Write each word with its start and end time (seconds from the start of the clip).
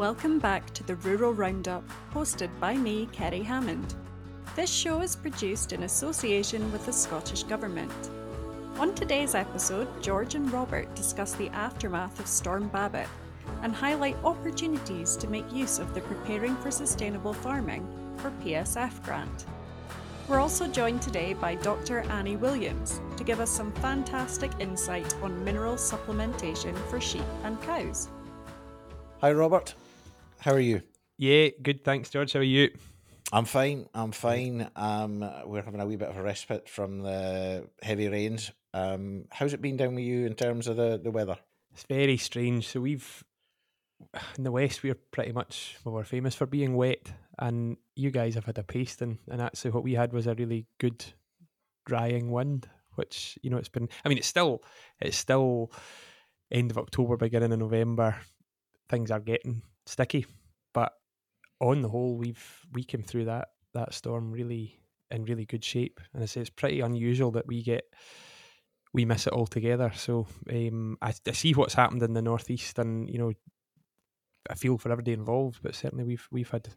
Welcome 0.00 0.38
back 0.38 0.72
to 0.72 0.82
the 0.82 0.96
Rural 0.96 1.34
Roundup, 1.34 1.84
hosted 2.14 2.48
by 2.58 2.74
me, 2.74 3.06
Kerry 3.12 3.42
Hammond. 3.42 3.96
This 4.56 4.70
show 4.70 5.02
is 5.02 5.14
produced 5.14 5.74
in 5.74 5.82
association 5.82 6.72
with 6.72 6.86
the 6.86 6.92
Scottish 6.92 7.42
Government. 7.42 7.92
On 8.78 8.94
today's 8.94 9.34
episode, 9.34 9.88
George 10.02 10.36
and 10.36 10.50
Robert 10.50 10.94
discuss 10.94 11.34
the 11.34 11.50
aftermath 11.50 12.18
of 12.18 12.26
Storm 12.26 12.68
Babet 12.68 13.08
and 13.60 13.74
highlight 13.74 14.16
opportunities 14.24 15.16
to 15.16 15.28
make 15.28 15.52
use 15.52 15.78
of 15.78 15.92
the 15.92 16.00
Preparing 16.00 16.56
for 16.56 16.70
Sustainable 16.70 17.34
Farming, 17.34 17.86
or 18.24 18.32
PSF 18.42 19.04
grant. 19.04 19.44
We're 20.28 20.40
also 20.40 20.66
joined 20.66 21.02
today 21.02 21.34
by 21.34 21.56
Dr. 21.56 22.00
Annie 22.08 22.36
Williams 22.36 23.02
to 23.18 23.22
give 23.22 23.38
us 23.38 23.50
some 23.50 23.70
fantastic 23.72 24.50
insight 24.60 25.14
on 25.22 25.44
mineral 25.44 25.74
supplementation 25.74 26.74
for 26.88 27.02
sheep 27.02 27.26
and 27.44 27.60
cows. 27.60 28.08
Hi, 29.20 29.30
Robert. 29.32 29.74
How 30.40 30.52
are 30.52 30.60
you? 30.60 30.80
Yeah, 31.18 31.48
good. 31.62 31.84
Thanks, 31.84 32.08
George. 32.08 32.32
How 32.32 32.38
are 32.38 32.42
you? 32.42 32.70
I'm 33.30 33.44
fine. 33.44 33.86
I'm 33.92 34.10
fine. 34.10 34.70
Um, 34.74 35.20
we're 35.44 35.60
having 35.60 35.82
a 35.82 35.86
wee 35.86 35.96
bit 35.96 36.08
of 36.08 36.16
a 36.16 36.22
respite 36.22 36.66
from 36.66 37.02
the 37.02 37.68
heavy 37.82 38.08
rains. 38.08 38.50
Um, 38.72 39.26
how's 39.30 39.52
it 39.52 39.60
been 39.60 39.76
down 39.76 39.96
with 39.96 40.04
you 40.04 40.24
in 40.24 40.32
terms 40.34 40.66
of 40.66 40.78
the, 40.78 40.98
the 40.98 41.10
weather? 41.10 41.36
It's 41.74 41.82
very 41.82 42.16
strange. 42.16 42.68
So 42.68 42.80
we've 42.80 43.22
in 44.38 44.44
the 44.44 44.50
west 44.50 44.82
we're 44.82 44.94
pretty 44.94 45.32
much 45.32 45.76
well, 45.84 45.94
we're 45.94 46.04
famous 46.04 46.34
for 46.34 46.46
being 46.46 46.74
wet, 46.74 47.12
and 47.38 47.76
you 47.94 48.10
guys 48.10 48.34
have 48.34 48.46
had 48.46 48.56
a 48.56 48.62
pasting, 48.62 49.18
and 49.30 49.42
actually 49.42 49.72
what 49.72 49.84
we 49.84 49.92
had 49.92 50.14
was 50.14 50.26
a 50.26 50.34
really 50.34 50.66
good 50.78 51.04
drying 51.84 52.30
wind, 52.30 52.66
which 52.94 53.38
you 53.42 53.50
know 53.50 53.58
it's 53.58 53.68
been. 53.68 53.90
I 54.06 54.08
mean, 54.08 54.16
it's 54.16 54.26
still 54.26 54.62
it's 55.00 55.18
still 55.18 55.70
end 56.50 56.70
of 56.70 56.78
October, 56.78 57.18
beginning 57.18 57.52
of 57.52 57.58
November. 57.58 58.16
Things 58.88 59.10
are 59.10 59.20
getting 59.20 59.62
sticky, 59.86 60.26
but 60.72 60.92
on 61.60 61.82
the 61.82 61.88
whole, 61.88 62.16
we've 62.16 62.66
we 62.72 62.84
came 62.84 63.02
through 63.02 63.26
that 63.26 63.48
that 63.74 63.94
storm 63.94 64.32
really 64.32 64.80
in 65.10 65.24
really 65.24 65.46
good 65.46 65.64
shape, 65.64 66.00
and 66.14 66.22
I 66.22 66.26
say 66.26 66.40
it's 66.40 66.50
pretty 66.50 66.80
unusual 66.80 67.32
that 67.32 67.46
we 67.46 67.62
get 67.62 67.84
we 68.92 69.04
miss 69.04 69.26
it 69.26 69.32
altogether. 69.32 69.92
So 69.94 70.26
um, 70.50 70.98
I, 71.00 71.12
I 71.26 71.32
see 71.32 71.52
what's 71.52 71.74
happened 71.74 72.02
in 72.02 72.14
the 72.14 72.22
northeast, 72.22 72.78
and 72.78 73.08
you 73.08 73.18
know, 73.18 73.32
I 74.48 74.54
feel 74.54 74.78
for 74.78 74.90
everybody 74.90 75.12
involved. 75.12 75.60
But 75.62 75.74
certainly, 75.74 76.04
we've 76.04 76.26
we've 76.30 76.50
had 76.50 76.68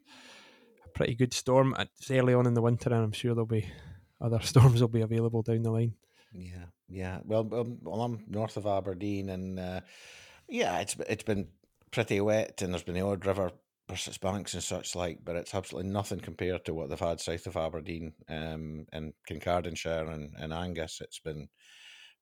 a 0.85 0.89
pretty 0.89 1.15
good 1.15 1.33
storm. 1.33 1.75
It's 1.79 2.11
early 2.11 2.33
on 2.33 2.47
in 2.47 2.53
the 2.53 2.61
winter, 2.61 2.93
and 2.93 3.03
I'm 3.03 3.11
sure 3.11 3.33
there'll 3.33 3.45
be 3.45 3.69
other 4.21 4.39
storms 4.41 4.81
will 4.81 4.87
be 4.87 5.01
available 5.01 5.41
down 5.41 5.63
the 5.63 5.71
line. 5.71 5.93
Yeah, 6.33 6.65
yeah. 6.89 7.19
Well, 7.23 7.47
um, 7.53 7.77
well, 7.81 8.01
I'm 8.01 8.25
north 8.27 8.57
of 8.57 8.65
Aberdeen, 8.65 9.29
and 9.29 9.59
uh, 9.59 9.81
yeah, 10.47 10.79
it's 10.79 10.95
it's 11.07 11.23
been 11.23 11.47
pretty 11.93 12.19
wet, 12.19 12.61
and 12.61 12.73
there's 12.73 12.83
been 12.83 12.95
the 12.95 13.01
odd 13.01 13.25
river 13.25 13.51
versus 13.89 14.17
banks 14.17 14.53
and 14.53 14.63
such 14.63 14.95
like, 14.95 15.19
but 15.23 15.35
it's 15.35 15.53
absolutely 15.53 15.91
nothing 15.91 16.19
compared 16.19 16.65
to 16.65 16.73
what 16.73 16.89
they've 16.89 16.99
had 16.99 17.19
south 17.19 17.45
of 17.47 17.57
Aberdeen 17.57 18.13
um, 18.29 18.85
and 18.91 19.13
Kincardineshire 19.29 20.11
and, 20.11 20.33
and 20.37 20.53
Angus. 20.53 20.99
It's 21.01 21.19
been 21.19 21.49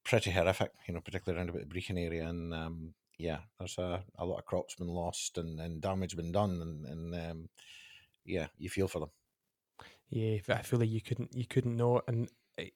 pretty 0.03 0.31
horrific, 0.31 0.71
you 0.87 0.93
know, 0.93 1.01
particularly 1.01 1.39
around 1.39 1.49
about 1.49 1.61
the 1.61 1.73
Brechin 1.73 2.03
area. 2.03 2.27
And 2.27 2.53
um, 2.53 2.93
yeah, 3.17 3.39
there's 3.59 3.77
a, 3.77 4.03
a 4.17 4.25
lot 4.25 4.39
of 4.39 4.45
crops 4.45 4.75
been 4.75 4.87
lost 4.87 5.37
and, 5.37 5.59
and 5.59 5.81
damage 5.81 6.15
been 6.15 6.31
done. 6.31 6.61
And, 6.61 6.85
and 6.85 7.31
um, 7.31 7.49
yeah, 8.25 8.47
you 8.57 8.69
feel 8.69 8.87
for 8.87 8.99
them. 8.99 9.09
Yeah, 10.09 10.39
I 10.49 10.61
feel 10.63 10.79
like 10.79 10.89
you 10.89 11.01
couldn't 11.01 11.33
you 11.33 11.45
couldn't 11.45 11.77
know. 11.77 12.01
And 12.05 12.29
eh, 12.57 12.69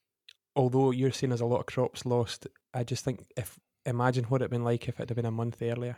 although 0.56 0.92
you're 0.92 1.12
saying 1.12 1.32
there's 1.32 1.42
a 1.42 1.46
lot 1.46 1.59
of 1.59 1.66
crops 1.66 2.06
lost, 2.06 2.48
I 2.74 2.86
just 2.86 3.04
think 3.04 3.26
if 3.36 3.59
imagine 3.86 4.24
what 4.26 4.42
it'd 4.42 4.52
been 4.52 4.64
like 4.64 4.88
if 4.88 5.00
it 5.00 5.09
had 5.09 5.16
been 5.16 5.26
a 5.26 5.32
month 5.32 5.62
earlier. 5.62 5.98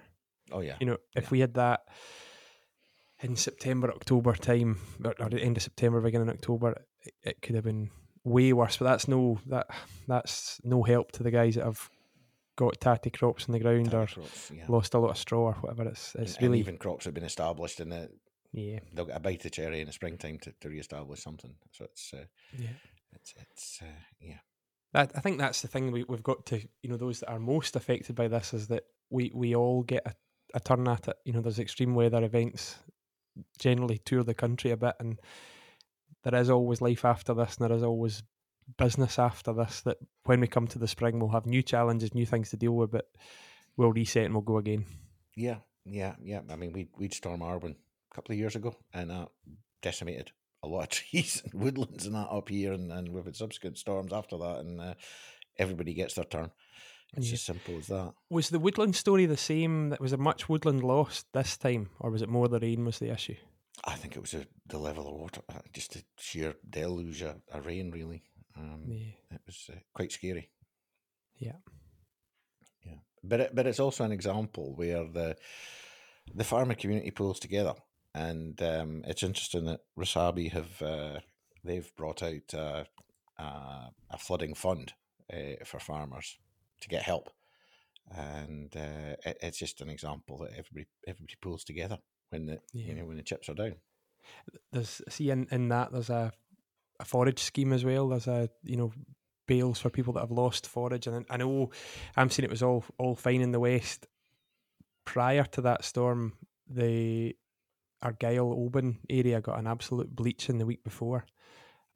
Oh 0.52 0.62
yeah, 0.62 0.78
you 0.80 0.86
know, 0.86 0.98
if 1.16 1.26
yeah. 1.26 1.30
we 1.32 1.40
had 1.40 1.54
that 1.56 1.82
in 3.22 3.36
September, 3.36 3.92
October 3.92 4.34
time, 4.34 4.78
or, 5.04 5.14
or 5.20 5.30
the 5.30 5.42
end 5.42 5.58
of 5.58 5.64
September, 5.64 6.02
beginning 6.02 6.30
of 6.30 6.36
October, 6.36 6.84
it, 7.02 7.14
it 7.24 7.42
could 7.42 7.56
have 7.56 7.64
been 7.64 7.90
way 8.24 8.54
worse. 8.54 8.78
But 8.78 8.86
that's 8.86 9.08
no 9.08 9.40
that 9.48 9.68
that's 10.08 10.60
no 10.64 10.84
help 10.84 11.12
to 11.14 11.24
the 11.24 11.32
guys 11.32 11.56
that 11.56 11.66
have 11.66 11.90
got 12.58 12.80
tatty 12.82 13.10
crops 13.10 13.48
in 13.48 13.54
the 13.54 13.60
ground 13.60 13.92
Tatty 13.92 13.98
or 13.98 14.08
crops, 14.08 14.52
yeah. 14.54 14.66
lost 14.68 14.94
a 14.94 15.00
lot 15.00 15.12
of 15.12 15.18
straw 15.18 15.50
or 15.50 15.54
whatever. 15.54 15.90
It's 15.90 16.16
it's 16.16 16.36
and, 16.36 16.44
really 16.44 16.60
and 16.60 16.68
even 16.68 16.78
crops 16.78 17.06
have 17.06 17.14
been 17.14 17.24
established 17.24 17.80
in 17.80 17.90
the 17.90 18.10
yeah 18.54 18.80
they'll 18.94 19.06
get 19.06 19.18
a 19.18 19.20
bite 19.20 19.46
of 19.46 19.52
cherry 19.52 19.82
in 19.82 19.88
the 19.88 19.94
springtime 19.94 20.40
to, 20.40 20.54
to 20.62 20.70
re-establish 20.70 21.22
something. 21.22 21.54
So 21.72 21.86
it's 21.86 22.14
uh, 22.14 22.26
yeah. 22.58 22.70
it's 23.14 23.34
it's 23.38 23.80
uh, 23.82 24.02
yeah. 24.20 24.40
I, 24.94 25.02
I 25.02 25.22
think 25.22 25.38
that's 25.38 25.62
the 25.62 25.68
thing 25.68 25.92
we, 25.92 26.04
we've 26.08 26.24
got 26.24 26.46
to 26.48 26.60
you 26.82 26.90
know 26.90 26.98
those 26.98 27.20
that 27.20 27.30
are 27.30 27.40
most 27.40 27.76
affected 27.76 28.16
by 28.16 28.28
this 28.28 28.54
is 28.54 28.68
that 28.68 28.84
we 29.10 29.32
we 29.34 29.56
all 29.56 29.84
get 29.84 30.04
a, 30.06 30.14
a 30.58 30.60
turn 30.60 30.88
at 30.88 31.08
it. 31.08 31.18
You 31.24 31.34
know, 31.34 31.42
there's 31.42 31.60
extreme 31.60 31.96
weather 31.96 32.24
events 32.24 32.78
generally 33.60 34.00
tour 34.00 34.24
the 34.24 34.34
country 34.34 34.72
a 34.72 34.78
bit, 34.78 34.96
and 35.00 35.20
there 36.24 36.40
is 36.40 36.50
always 36.50 36.82
life 36.82 37.06
after 37.06 37.34
this, 37.34 37.58
and 37.58 37.70
there 37.70 37.78
is 37.78 37.84
always 37.84 38.24
business 38.78 39.20
after 39.20 39.54
this. 39.54 39.82
That 39.82 39.98
when 40.26 40.42
we 40.42 40.48
come 40.48 40.68
to 40.68 40.80
the 40.80 40.88
spring, 40.88 41.20
we'll 41.20 41.30
have 41.30 41.46
new 41.46 41.62
challenges, 41.62 42.14
new 42.14 42.26
things 42.26 42.50
to 42.50 42.58
deal 42.58 42.74
with, 42.74 42.92
but 42.92 43.08
we'll 43.78 43.94
reset 43.94 44.26
and 44.26 44.34
we'll 44.34 44.42
go 44.42 44.58
again. 44.58 44.86
Yeah, 45.36 45.58
yeah, 45.86 46.16
yeah. 46.22 46.42
I 46.50 46.56
mean, 46.56 46.74
we 46.74 46.90
we'd 46.98 47.14
storm 47.14 47.42
Arwen 47.42 47.76
a 48.12 48.16
couple 48.16 48.34
of 48.34 48.40
years 48.40 48.56
ago, 48.56 48.76
and 48.94 49.12
that 49.12 49.30
decimated 49.82 50.32
a 50.64 50.68
lot 50.68 50.84
of 50.84 50.90
trees 50.90 51.44
and 51.46 51.62
woodlands 51.62 52.06
and 52.06 52.16
that 52.16 52.30
up 52.32 52.50
here, 52.50 52.74
and, 52.74 52.92
and 52.92 53.16
had 53.24 53.36
subsequent 53.36 53.78
storms 53.78 54.12
after 54.12 54.38
that, 54.38 54.60
and 54.60 54.82
uh, 54.82 54.94
everybody 55.58 55.94
gets 55.94 56.16
their 56.16 56.26
turn. 56.26 56.52
It's 57.16 57.28
Yeah. 57.28 57.34
as 57.34 57.42
simple 57.42 57.78
as 57.78 57.88
that. 57.88 58.14
Was 58.30 58.50
the 58.50 58.60
woodland 58.60 58.96
story 58.96 59.26
the 59.26 59.38
same? 59.38 59.90
That 59.90 60.02
was 60.02 60.12
there 60.12 60.18
much 60.20 60.50
woodland 60.50 60.84
lost 60.84 61.26
this 61.34 61.58
time, 61.58 61.90
or 62.00 62.12
was 62.12 62.22
it 62.22 62.30
more 62.30 62.48
the 62.50 62.60
rain 62.60 62.86
was 62.86 63.00
the 63.00 63.12
issue? 63.12 63.38
I 63.86 63.96
think 63.96 64.16
it 64.16 64.22
was 64.22 64.34
a, 64.34 64.46
the 64.66 64.78
level 64.80 65.08
of 65.08 65.14
water, 65.14 65.42
uh, 65.50 65.60
just 65.72 65.96
a 65.96 66.04
sheer 66.18 66.56
deluge 66.70 67.22
of, 67.22 67.42
of 67.52 67.66
rain, 67.66 67.92
really. 67.92 68.24
Um, 68.56 68.84
Yeah, 68.88 69.14
It 69.32 69.42
was 69.46 69.70
uh, 69.72 69.80
quite 69.94 70.12
scary. 70.12 70.50
yeah, 71.38 71.58
Yeah, 72.86 73.00
but 73.24 73.40
it, 73.40 73.56
but 73.56 73.68
it's 73.68 73.80
also 73.80 74.04
an 74.04 74.12
example 74.12 74.76
where 74.76 75.06
the 75.06 75.38
the 76.36 76.44
farmer 76.44 76.76
community 76.76 77.12
pulls 77.12 77.40
together, 77.40 77.74
and 78.14 78.62
um, 78.62 79.04
it's 79.08 79.24
interesting 79.24 79.66
that 79.66 79.82
RSABI 79.98 80.52
have 80.52 80.82
uh, 80.82 81.20
they've 81.64 81.90
brought 81.96 82.22
out 82.24 82.54
uh, 82.54 82.84
uh, 83.40 83.90
a 84.10 84.18
flooding 84.18 84.56
fund 84.56 84.94
uh, 85.32 85.64
for 85.66 85.80
farmers 85.80 86.38
to 86.82 86.90
get 86.90 87.04
help, 87.04 87.30
and 88.12 88.76
uh, 88.76 89.16
it, 89.26 89.38
it's 89.42 89.58
just 89.58 89.82
an 89.82 89.90
example 89.90 90.38
that 90.40 90.52
everybody 90.52 90.88
everybody 91.08 91.36
pulls 91.42 91.64
together 91.64 91.98
when 92.30 92.46
the 92.46 92.60
Yeah. 92.74 92.88
you 92.88 92.94
know 92.96 93.06
when 93.06 93.18
the 93.18 93.24
chips 93.24 93.50
are 93.50 93.54
down. 93.54 93.76
there's 94.72 95.02
see 95.10 95.30
in, 95.30 95.48
in 95.52 95.70
that 95.70 95.92
there's 95.92 96.10
a 96.10 96.32
a 97.00 97.06
forage 97.06 97.40
scheme 97.40 97.74
as 97.74 97.86
well. 97.86 98.10
There's 98.10 98.28
a 98.28 98.50
you 98.64 98.78
know 98.78 98.92
bales 99.48 99.80
for 99.80 99.90
people 99.90 100.14
that 100.14 100.22
have 100.22 100.32
lost 100.32 100.68
forage, 100.68 101.08
and 101.08 101.26
I 101.30 101.38
know 101.38 101.72
I'm 102.16 102.30
saying 102.30 102.46
it 102.46 102.52
was 102.52 102.64
all 102.64 102.84
all 102.98 103.16
fine 103.16 103.42
in 103.42 103.52
the 103.52 103.60
west. 103.60 104.08
Prior 105.06 105.46
to 105.46 105.62
that 105.62 105.86
storm, 105.86 106.34
the 106.70 107.36
Argyll 108.02 108.52
Oban 108.54 109.00
area 109.10 109.40
got 109.40 109.58
an 109.58 109.68
absolute 109.68 110.14
bleach 110.14 110.50
in 110.50 110.58
the 110.58 110.66
week 110.66 110.84
before, 110.84 111.26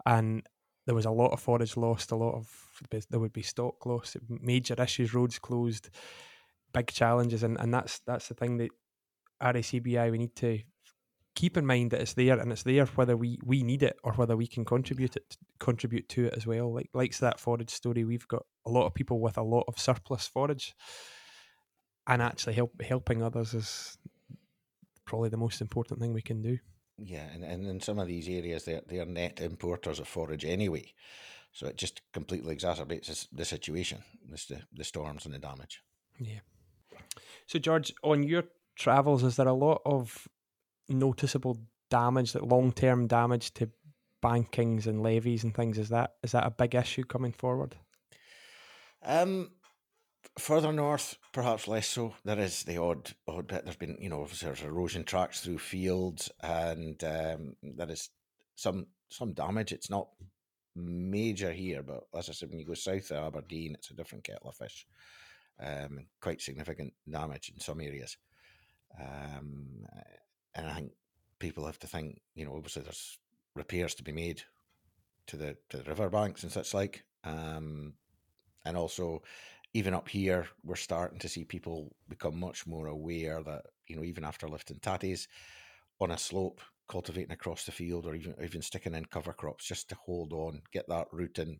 and 0.06 0.44
there 0.86 0.96
was 0.96 1.06
a 1.06 1.12
lot 1.12 1.32
of 1.32 1.40
forage 1.40 1.78
lost. 1.78 2.12
A 2.12 2.16
lot 2.16 2.36
of 2.36 2.48
there 3.10 3.20
would 3.20 3.34
be 3.34 3.44
stock 3.44 3.86
lost, 3.86 4.18
major 4.30 4.76
issues, 4.82 5.14
roads 5.14 5.40
closed, 5.40 5.90
big 6.74 6.88
challenges, 6.88 7.44
and, 7.44 7.60
and 7.60 7.74
that's 7.74 8.00
that's 8.06 8.28
the 8.28 8.34
thing 8.34 8.58
that 8.58 8.70
RSABI 9.42 10.12
we 10.12 10.18
need 10.18 10.36
to 10.38 10.60
keep 11.36 11.58
in 11.58 11.66
mind 11.66 11.92
that 11.92 12.02
it's 12.02 12.14
there 12.14 12.38
and 12.38 12.52
it's 12.52 12.64
there 12.64 12.86
whether 12.88 13.16
we, 13.16 13.40
we 13.46 13.64
need 13.64 13.84
it 13.84 13.96
or 14.04 14.12
whether 14.14 14.36
we 14.36 14.48
can 14.48 14.66
contribute 14.66 15.16
it 15.16 15.38
contribute 15.60 16.10
to 16.10 16.26
it 16.26 16.34
as 16.36 16.46
well. 16.46 16.74
Like 16.74 16.90
likes 16.94 17.20
that 17.20 17.40
forage 17.40 17.70
story, 17.70 18.04
we've 18.04 18.28
got 18.28 18.44
a 18.66 18.70
lot 18.70 18.86
of 18.86 18.94
people 18.94 19.20
with 19.20 19.38
a 19.38 19.44
lot 19.44 19.66
of 19.68 19.80
surplus 19.80 20.28
forage, 20.28 20.74
and 22.08 22.22
actually 22.22 22.54
help 22.54 22.82
helping 22.82 23.22
others 23.24 23.54
is 23.54 23.98
probably 25.06 25.30
the 25.30 25.38
most 25.38 25.62
important 25.62 26.00
thing 26.00 26.14
we 26.14 26.22
can 26.22 26.42
do. 26.42 26.58
Yeah, 27.04 27.26
and, 27.34 27.44
and 27.44 27.68
in 27.68 27.82
some 27.82 28.00
of 28.00 28.08
these 28.08 28.30
areas, 28.30 28.66
they're, 28.66 28.82
they're 28.88 29.06
net 29.06 29.40
importers 29.42 30.00
of 30.00 30.08
forage 30.08 30.46
anyway. 30.46 30.94
So 31.52 31.68
it 31.68 31.76
just 31.76 32.02
completely 32.14 32.56
exacerbates 32.56 33.28
the 33.32 33.46
situation, 33.46 34.04
this, 34.30 34.46
the, 34.46 34.62
the 34.72 34.84
storms 34.84 35.26
and 35.26 35.34
the 35.34 35.40
damage. 35.40 35.82
Yeah. 36.20 36.40
So 37.48 37.60
George, 37.60 37.94
on 38.04 38.24
your 38.24 38.44
travels, 38.76 39.24
is 39.24 39.36
there 39.36 39.48
a 39.48 39.54
lot 39.54 39.82
of 39.86 40.28
noticeable 40.88 41.58
damage, 41.90 42.36
like 42.36 42.50
long 42.50 42.72
term 42.72 43.08
damage 43.08 43.54
to 43.56 43.70
bankings 44.24 44.86
and 44.86 45.02
levies 45.02 45.44
and 45.44 45.54
things? 45.54 45.78
Is 45.78 45.90
that 45.90 46.14
is 46.24 46.32
that 46.32 46.46
a 46.46 46.52
big 46.52 46.76
issue 46.76 47.04
coming 47.04 47.32
forward? 47.34 47.76
Um, 49.04 49.52
further 50.38 50.72
north, 50.72 51.18
perhaps 51.34 51.68
less 51.68 51.88
so. 51.88 52.16
There 52.24 52.40
is 52.40 52.64
the 52.64 52.78
odd 52.82 53.12
odd 53.28 53.48
bit. 53.48 53.64
There's 53.64 53.76
been, 53.76 53.98
you 54.00 54.10
know, 54.10 54.26
there's 54.26 54.62
erosion 54.62 55.04
tracks 55.04 55.42
through 55.42 55.60
fields, 55.60 56.32
and 56.42 57.02
um, 57.04 57.56
there 57.62 57.90
is 57.90 58.10
some 58.56 58.88
some 59.10 59.34
damage. 59.34 59.72
It's 59.72 59.90
not 59.90 60.08
major 60.76 61.52
here, 61.52 61.84
but 61.84 62.04
as 62.18 62.30
I 62.30 62.34
said, 62.34 62.50
when 62.50 62.60
you 62.60 62.66
go 62.66 62.74
south 62.74 63.12
of 63.12 63.26
Aberdeen, 63.26 63.76
it's 63.76 63.92
a 63.92 63.96
different 63.96 64.24
kettle 64.24 64.50
of 64.50 64.56
fish. 64.56 64.86
Um, 65.60 66.08
quite 66.22 66.42
significant 66.42 66.94
damage 67.10 67.52
in 67.54 67.60
some 67.60 67.82
areas. 67.82 68.18
Um, 69.00 69.86
and 70.56 70.68
I 70.68 70.74
think 70.74 70.92
people 71.40 71.66
have 71.66 71.80
to 71.80 71.88
think, 71.88 72.22
you 72.36 72.46
know, 72.46 72.56
obviously 72.56 72.82
there's 72.82 73.20
repairs 73.56 73.96
to 73.96 74.04
be 74.04 74.12
made 74.12 74.42
to 75.28 75.38
the 75.38 75.58
to 75.70 75.78
the 75.78 75.84
river 75.84 76.10
banks 76.10 76.44
and 76.44 76.52
such 76.52 76.74
like. 76.74 77.04
Um, 77.24 77.94
and 78.66 78.78
also, 78.78 79.22
even 79.74 79.94
up 79.94 80.10
here, 80.10 80.48
we're 80.64 80.76
starting 80.76 81.20
to 81.20 81.30
see 81.30 81.44
people 81.44 81.96
become 82.10 82.40
much 82.40 82.68
more 82.68 82.88
aware 82.88 83.42
that 83.44 83.66
you 83.88 83.96
know, 83.96 84.04
even 84.04 84.24
after 84.24 84.48
lifting 84.48 84.80
tatties 84.80 85.28
on 86.00 86.12
a 86.12 86.18
slope, 86.18 86.62
cultivating 86.88 87.32
across 87.32 87.66
the 87.66 87.72
field, 87.72 88.06
or 88.06 88.16
even 88.16 88.36
even 88.44 88.62
sticking 88.62 88.96
in 88.96 89.06
cover 89.06 89.34
crops 89.34 89.66
just 89.66 89.90
to 89.90 89.96
hold 89.96 90.34
on, 90.34 90.62
get 90.72 90.88
that 90.90 91.08
rooting 91.12 91.60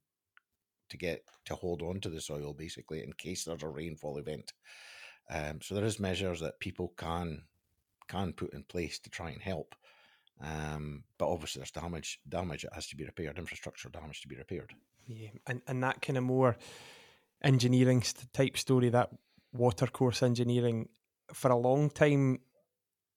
to 0.90 0.98
get 0.98 1.24
to 1.46 1.56
hold 1.56 1.82
on 1.82 2.02
to 2.02 2.10
the 2.10 2.20
soil 2.20 2.54
basically 2.54 3.02
in 3.02 3.14
case 3.14 3.46
there's 3.46 3.64
a 3.64 3.68
rainfall 3.68 4.18
event. 4.18 4.52
Um, 5.30 5.62
so 5.62 5.74
there 5.74 5.86
is 5.86 6.00
measures 6.00 6.42
that 6.42 6.60
people 6.60 6.94
can 6.98 7.44
can 8.08 8.34
put 8.34 8.54
in 8.54 8.64
place 8.64 9.00
to 9.00 9.10
try 9.10 9.30
and 9.30 9.42
help. 9.42 9.74
Um, 10.44 11.04
but 11.18 11.30
obviously, 11.30 11.60
there's 11.60 11.72
damage. 11.72 12.20
Damage 12.28 12.64
that 12.64 12.74
has 12.74 12.88
to 12.88 12.96
be 12.96 13.06
repaired. 13.06 13.38
Infrastructure 13.38 13.90
damage 13.90 14.22
to 14.22 14.28
be 14.28 14.36
repaired. 14.36 14.74
Yeah, 15.08 15.30
and 15.48 15.62
and 15.68 15.82
that 15.84 16.02
kind 16.02 16.18
of 16.18 16.24
more 16.24 16.58
engineering 17.44 18.04
type 18.34 18.58
story, 18.58 18.90
that 18.90 19.10
watercourse 19.54 20.24
engineering, 20.24 20.90
for 21.34 21.52
a 21.52 21.58
long 21.58 21.90
time, 21.90 22.40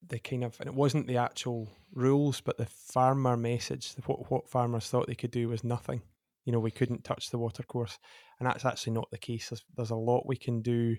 the 0.07 0.19
kind 0.19 0.45
of 0.45 0.57
and 0.61 0.69
it 0.69 0.75
wasn't 0.75 1.07
the 1.07 1.17
actual 1.17 1.69
rules, 1.93 2.41
but 2.41 2.59
the 2.59 2.67
farmer 2.67 3.37
message. 3.37 3.95
What 4.07 4.31
what 4.31 4.49
farmers 4.49 4.89
thought 4.89 5.07
they 5.07 5.15
could 5.15 5.31
do 5.31 5.49
was 5.49 5.65
nothing. 5.65 6.03
You 6.45 6.53
know, 6.53 6.59
we 6.61 6.71
couldn't 6.71 7.05
touch 7.05 7.31
the 7.31 7.39
watercourse, 7.39 7.99
and 8.39 8.47
that's 8.47 8.65
actually 8.65 8.93
not 8.93 9.11
the 9.11 9.19
case. 9.19 9.49
There's, 9.49 9.65
there's 9.77 9.91
a 9.91 9.97
lot 9.97 10.27
we 10.27 10.37
can 10.37 10.61
do. 10.61 10.97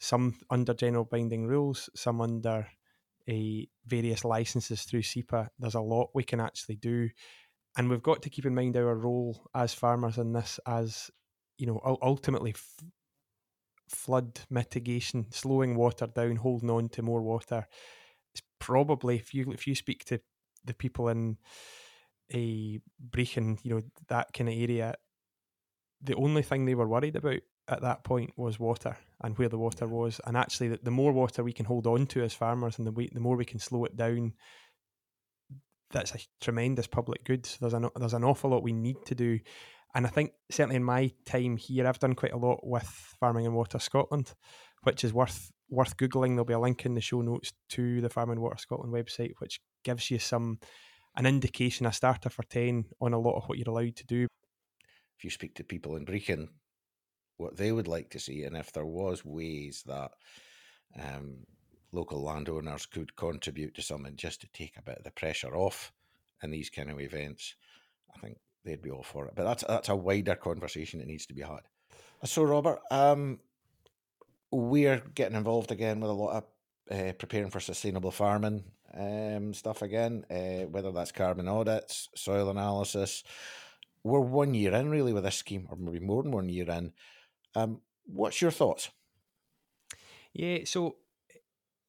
Some 0.00 0.38
under 0.50 0.74
general 0.74 1.04
binding 1.04 1.46
rules, 1.46 1.88
some 1.94 2.20
under 2.20 2.66
a 3.28 3.68
various 3.86 4.24
licenses 4.24 4.82
through 4.82 5.02
SEPA. 5.02 5.48
There's 5.58 5.74
a 5.74 5.80
lot 5.80 6.10
we 6.14 6.24
can 6.24 6.40
actually 6.40 6.76
do, 6.76 7.08
and 7.76 7.88
we've 7.88 8.02
got 8.02 8.22
to 8.22 8.30
keep 8.30 8.46
in 8.46 8.54
mind 8.54 8.76
our 8.76 8.94
role 8.94 9.48
as 9.54 9.74
farmers 9.74 10.18
in 10.18 10.32
this, 10.32 10.58
as 10.66 11.10
you 11.58 11.66
know, 11.66 11.80
ultimately 12.02 12.50
f- 12.50 12.84
flood 13.88 14.40
mitigation, 14.50 15.26
slowing 15.30 15.76
water 15.76 16.06
down, 16.06 16.36
holding 16.36 16.70
on 16.70 16.88
to 16.90 17.02
more 17.02 17.22
water. 17.22 17.66
It's 18.34 18.42
probably 18.58 19.16
if 19.16 19.34
you 19.34 19.50
if 19.52 19.66
you 19.66 19.74
speak 19.74 20.04
to 20.06 20.20
the 20.64 20.74
people 20.74 21.08
in 21.08 21.36
a 22.32 22.80
Brechin, 23.10 23.58
you 23.62 23.74
know, 23.74 23.82
that 24.08 24.32
kind 24.32 24.48
of 24.48 24.56
area, 24.56 24.94
the 26.02 26.14
only 26.14 26.42
thing 26.42 26.64
they 26.64 26.74
were 26.74 26.88
worried 26.88 27.16
about 27.16 27.40
at 27.68 27.82
that 27.82 28.04
point 28.04 28.32
was 28.36 28.58
water 28.58 28.96
and 29.22 29.36
where 29.38 29.48
the 29.48 29.58
water 29.58 29.86
was. 29.86 30.20
And 30.26 30.36
actually, 30.36 30.68
the, 30.68 30.80
the 30.82 30.90
more 30.90 31.12
water 31.12 31.44
we 31.44 31.52
can 31.52 31.66
hold 31.66 31.86
on 31.86 32.06
to 32.06 32.22
as 32.22 32.34
farmers 32.34 32.78
and 32.78 32.86
the, 32.86 32.92
way, 32.92 33.08
the 33.12 33.20
more 33.20 33.36
we 33.36 33.44
can 33.44 33.58
slow 33.58 33.84
it 33.84 33.96
down, 33.96 34.32
that's 35.90 36.14
a 36.14 36.18
tremendous 36.40 36.86
public 36.86 37.24
good. 37.24 37.46
So 37.46 37.58
there's 37.60 37.74
an, 37.74 37.88
there's 37.96 38.14
an 38.14 38.24
awful 38.24 38.50
lot 38.50 38.62
we 38.62 38.72
need 38.72 39.04
to 39.06 39.14
do. 39.14 39.38
And 39.94 40.06
I 40.06 40.10
think 40.10 40.32
certainly 40.50 40.76
in 40.76 40.84
my 40.84 41.12
time 41.26 41.56
here, 41.56 41.86
I've 41.86 41.98
done 41.98 42.14
quite 42.14 42.32
a 42.32 42.38
lot 42.38 42.60
with 42.62 42.84
Farming 43.20 43.46
and 43.46 43.54
Water 43.54 43.78
Scotland, 43.78 44.32
which 44.84 45.04
is 45.04 45.12
worth 45.12 45.50
worth 45.68 45.96
googling. 45.96 46.30
There'll 46.30 46.44
be 46.44 46.54
a 46.54 46.58
link 46.58 46.86
in 46.86 46.94
the 46.94 47.00
show 47.00 47.20
notes 47.20 47.52
to 47.70 48.00
the 48.00 48.08
Farming 48.08 48.34
and 48.34 48.42
Water 48.42 48.58
Scotland 48.58 48.92
website, 48.92 49.32
which 49.38 49.60
gives 49.84 50.10
you 50.10 50.18
some 50.18 50.58
an 51.16 51.26
indication, 51.26 51.84
a 51.84 51.92
starter 51.92 52.30
for 52.30 52.42
ten 52.44 52.86
on 53.00 53.12
a 53.12 53.18
lot 53.18 53.36
of 53.36 53.44
what 53.44 53.58
you're 53.58 53.68
allowed 53.68 53.96
to 53.96 54.06
do. 54.06 54.26
If 55.18 55.24
you 55.24 55.30
speak 55.30 55.54
to 55.56 55.64
people 55.64 55.96
in 55.96 56.06
Brechin, 56.06 56.48
what 57.36 57.56
they 57.56 57.70
would 57.70 57.88
like 57.88 58.10
to 58.10 58.18
see, 58.18 58.44
and 58.44 58.56
if 58.56 58.72
there 58.72 58.86
was 58.86 59.24
ways 59.24 59.82
that 59.86 60.10
um, 60.98 61.44
local 61.92 62.22
landowners 62.22 62.86
could 62.86 63.14
contribute 63.14 63.74
to 63.74 63.82
something 63.82 64.16
just 64.16 64.40
to 64.40 64.48
take 64.54 64.76
a 64.78 64.82
bit 64.82 64.98
of 64.98 65.04
the 65.04 65.10
pressure 65.10 65.54
off 65.54 65.92
in 66.42 66.50
these 66.50 66.70
kind 66.70 66.90
of 66.90 66.98
events, 66.98 67.54
I 68.16 68.18
think 68.20 68.38
they'd 68.64 68.82
be 68.82 68.90
all 68.90 69.02
for 69.02 69.26
it. 69.26 69.34
But 69.34 69.44
that's 69.44 69.64
that's 69.66 69.88
a 69.88 69.96
wider 69.96 70.34
conversation 70.34 71.00
that 71.00 71.08
needs 71.08 71.26
to 71.26 71.34
be 71.34 71.42
had. 71.42 71.60
So, 72.24 72.44
Robert, 72.44 72.78
um, 72.90 73.40
we're 74.50 75.02
getting 75.14 75.36
involved 75.36 75.72
again 75.72 76.00
with 76.00 76.10
a 76.10 76.14
lot 76.14 76.36
of 76.36 76.44
uh, 76.90 77.12
preparing 77.14 77.50
for 77.50 77.60
sustainable 77.60 78.10
farming 78.10 78.64
um, 78.94 79.54
stuff 79.54 79.82
again, 79.82 80.24
uh, 80.30 80.66
whether 80.66 80.92
that's 80.92 81.12
carbon 81.12 81.48
audits, 81.48 82.08
soil 82.14 82.50
analysis. 82.50 83.24
We're 84.04 84.20
one 84.20 84.54
year 84.54 84.72
in 84.74 84.90
really 84.90 85.12
with 85.12 85.24
this 85.24 85.36
scheme, 85.36 85.66
or 85.70 85.76
maybe 85.76 86.04
more 86.04 86.22
than 86.22 86.32
one 86.32 86.48
year 86.48 86.68
in. 86.70 86.92
Um, 87.54 87.80
what's 88.04 88.42
your 88.42 88.50
thoughts? 88.50 88.90
Yeah, 90.32 90.58
so 90.64 90.96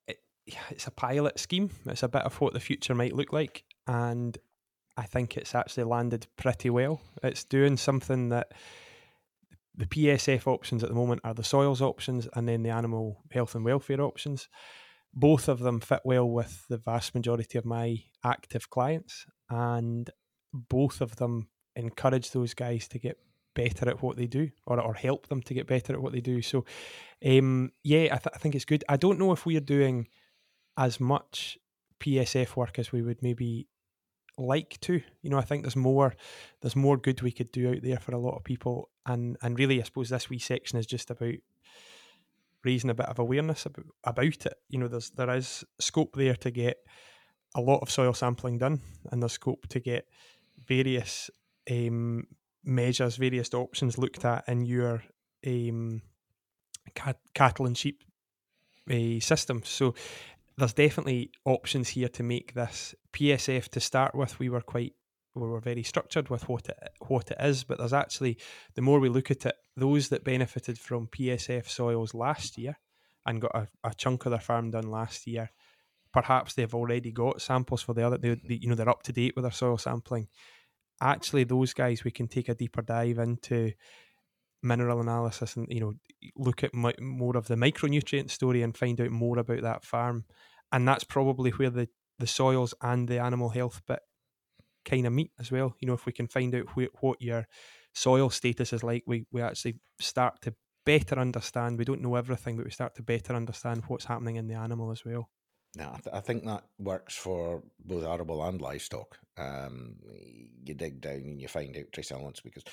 it, 0.07 0.19
it's 0.45 0.87
a 0.87 0.91
pilot 0.91 1.39
scheme. 1.39 1.69
It's 1.85 2.03
a 2.03 2.07
bit 2.07 2.23
of 2.23 2.39
what 2.39 2.53
the 2.53 2.59
future 2.59 2.93
might 2.95 3.15
look 3.15 3.33
like, 3.33 3.63
and 3.87 4.37
I 4.95 5.03
think 5.03 5.37
it's 5.37 5.55
actually 5.55 5.85
landed 5.85 6.27
pretty 6.37 6.69
well. 6.69 7.01
It's 7.23 7.43
doing 7.43 7.77
something 7.77 8.29
that 8.29 8.51
the 9.75 9.87
PSF 9.87 10.45
options 10.45 10.83
at 10.83 10.89
the 10.89 10.95
moment 10.95 11.21
are 11.23 11.33
the 11.33 11.43
soils 11.43 11.81
options 11.81 12.27
and 12.33 12.47
then 12.47 12.63
the 12.63 12.69
animal 12.69 13.23
health 13.31 13.55
and 13.55 13.65
welfare 13.65 14.01
options. 14.01 14.47
Both 15.13 15.47
of 15.47 15.59
them 15.59 15.79
fit 15.79 16.01
well 16.03 16.29
with 16.29 16.65
the 16.69 16.77
vast 16.77 17.15
majority 17.15 17.57
of 17.57 17.65
my 17.65 18.03
active 18.23 18.69
clients, 18.69 19.25
and 19.49 20.09
both 20.53 21.01
of 21.01 21.15
them 21.15 21.49
encourage 21.75 22.31
those 22.31 22.53
guys 22.53 22.87
to 22.89 22.99
get 22.99 23.17
better 23.55 23.89
at 23.89 24.01
what 24.01 24.17
they 24.17 24.27
do 24.27 24.49
or, 24.65 24.79
or 24.79 24.93
help 24.93 25.27
them 25.27 25.41
to 25.43 25.53
get 25.53 25.67
better 25.67 25.93
at 25.93 26.01
what 26.01 26.13
they 26.13 26.21
do. 26.21 26.41
So, 26.41 26.65
um, 27.25 27.71
yeah, 27.83 28.05
I, 28.05 28.17
th- 28.17 28.33
I 28.33 28.37
think 28.37 28.55
it's 28.55 28.65
good. 28.65 28.83
I 28.89 28.97
don't 28.97 29.19
know 29.19 29.31
if 29.31 29.45
we're 29.45 29.59
doing 29.59 30.07
as 30.77 30.99
much 30.99 31.57
PSF 31.99 32.55
work 32.55 32.79
as 32.79 32.91
we 32.91 33.01
would 33.01 33.21
maybe 33.21 33.67
like 34.37 34.79
to. 34.81 35.01
You 35.21 35.29
know, 35.29 35.37
I 35.37 35.43
think 35.43 35.63
there's 35.63 35.75
more 35.75 36.15
there's 36.61 36.75
more 36.75 36.97
good 36.97 37.21
we 37.21 37.31
could 37.31 37.51
do 37.51 37.71
out 37.71 37.81
there 37.81 37.99
for 37.99 38.13
a 38.13 38.19
lot 38.19 38.35
of 38.35 38.43
people, 38.43 38.89
and 39.05 39.37
and 39.41 39.57
really, 39.57 39.79
I 39.79 39.83
suppose 39.83 40.09
this 40.09 40.29
wee 40.29 40.39
section 40.39 40.79
is 40.79 40.85
just 40.85 41.09
about 41.11 41.35
raising 42.63 42.89
a 42.89 42.95
bit 42.95 43.07
of 43.07 43.19
awareness 43.19 43.65
about, 43.65 43.85
about 44.03 44.45
it. 44.45 44.55
You 44.69 44.79
know, 44.79 44.87
there's 44.87 45.11
there 45.11 45.29
is 45.35 45.63
scope 45.79 46.15
there 46.15 46.35
to 46.35 46.51
get 46.51 46.77
a 47.55 47.61
lot 47.61 47.79
of 47.79 47.91
soil 47.91 48.13
sampling 48.13 48.57
done, 48.57 48.81
and 49.11 49.21
there's 49.21 49.33
scope 49.33 49.67
to 49.69 49.79
get 49.79 50.07
various 50.67 51.29
um, 51.69 52.25
measures, 52.63 53.17
various 53.17 53.53
options 53.53 53.97
looked 53.97 54.25
at 54.25 54.43
in 54.47 54.65
your 54.65 55.03
um, 55.45 56.01
cat, 56.95 57.17
cattle 57.33 57.65
and 57.65 57.77
sheep 57.77 58.03
uh, 58.91 59.19
systems. 59.19 59.69
So 59.69 59.93
there's 60.57 60.73
definitely 60.73 61.31
options 61.45 61.89
here 61.89 62.09
to 62.09 62.23
make 62.23 62.53
this 62.53 62.93
PSF 63.13 63.69
to 63.69 63.79
start 63.79 64.15
with. 64.15 64.39
We 64.39 64.49
were 64.49 64.61
quite 64.61 64.93
we 65.35 65.47
were 65.47 65.59
very 65.59 65.81
structured 65.81 66.29
with 66.29 66.47
what 66.47 66.69
it 66.69 66.77
what 67.07 67.31
it 67.31 67.37
is, 67.39 67.63
but 67.63 67.79
there's 67.79 67.93
actually 67.93 68.37
the 68.75 68.81
more 68.81 68.99
we 68.99 69.09
look 69.09 69.31
at 69.31 69.45
it, 69.45 69.55
those 69.75 70.09
that 70.09 70.23
benefited 70.23 70.77
from 70.77 71.07
PSF 71.07 71.67
soils 71.67 72.13
last 72.13 72.57
year 72.57 72.77
and 73.25 73.41
got 73.41 73.55
a, 73.55 73.67
a 73.83 73.93
chunk 73.93 74.25
of 74.25 74.31
their 74.31 74.39
farm 74.39 74.71
done 74.71 74.91
last 74.91 75.25
year, 75.25 75.49
perhaps 76.11 76.53
they've 76.53 76.75
already 76.75 77.11
got 77.11 77.41
samples 77.41 77.81
for 77.81 77.93
the 77.93 78.05
other. 78.05 78.17
They, 78.17 78.35
they, 78.35 78.55
you 78.55 78.69
know 78.69 78.75
they're 78.75 78.89
up 78.89 79.03
to 79.03 79.13
date 79.13 79.35
with 79.35 79.43
their 79.43 79.51
soil 79.51 79.77
sampling. 79.77 80.27
Actually, 81.01 81.45
those 81.45 81.73
guys 81.73 82.03
we 82.03 82.11
can 82.11 82.27
take 82.27 82.49
a 82.49 82.55
deeper 82.55 82.81
dive 82.81 83.17
into 83.17 83.73
mineral 84.63 85.01
analysis 85.01 85.55
and 85.55 85.67
you 85.69 85.79
know 85.79 85.93
look 86.35 86.63
at 86.63 86.73
my, 86.73 86.93
more 86.99 87.35
of 87.37 87.47
the 87.47 87.55
micronutrient 87.55 88.31
story 88.31 88.61
and 88.61 88.77
find 88.77 88.99
out 89.01 89.11
more 89.11 89.37
about 89.39 89.61
that 89.61 89.83
farm. 89.83 90.25
And 90.71 90.87
that's 90.87 91.03
probably 91.03 91.51
where 91.51 91.69
the 91.69 91.89
the 92.19 92.27
soils 92.27 92.73
and 92.81 93.07
the 93.07 93.19
animal 93.19 93.49
health 93.49 93.81
bit 93.87 93.99
kind 94.85 95.07
of 95.07 95.13
meet 95.13 95.31
as 95.39 95.51
well. 95.51 95.75
You 95.79 95.87
know 95.87 95.93
if 95.93 96.05
we 96.05 96.11
can 96.13 96.27
find 96.27 96.53
out 96.55 96.67
wh- 96.69 97.03
what 97.03 97.21
your 97.21 97.47
soil 97.93 98.29
status 98.29 98.73
is 98.73 98.83
like 98.83 99.03
we 99.05 99.25
we 99.31 99.41
actually 99.41 99.79
start 99.99 100.41
to 100.41 100.55
better 100.85 101.17
understand 101.19 101.77
we 101.77 101.85
don't 101.85 102.01
know 102.01 102.15
everything 102.15 102.57
but 102.57 102.65
we 102.65 102.71
start 102.71 102.93
to 102.95 103.03
better 103.03 103.33
understand 103.33 103.83
what's 103.87 104.05
happening 104.05 104.35
in 104.35 104.47
the 104.47 104.55
animal 104.55 104.91
as 104.91 105.05
well. 105.05 105.29
No, 105.75 105.85
I, 105.85 105.99
th- 105.99 106.15
I 106.15 106.19
think 106.19 106.45
that 106.45 106.65
works 106.77 107.15
for 107.15 107.63
both 107.83 108.03
arable 108.03 108.43
and 108.43 108.61
livestock. 108.61 109.17
Um, 109.37 109.95
you 110.63 110.75
dig 110.75 111.01
down 111.01 111.13
and 111.13 111.41
you 111.41 111.47
find 111.47 111.75
out 111.75 111.91
trace 111.91 112.11
elements 112.11 112.41
because 112.41 112.63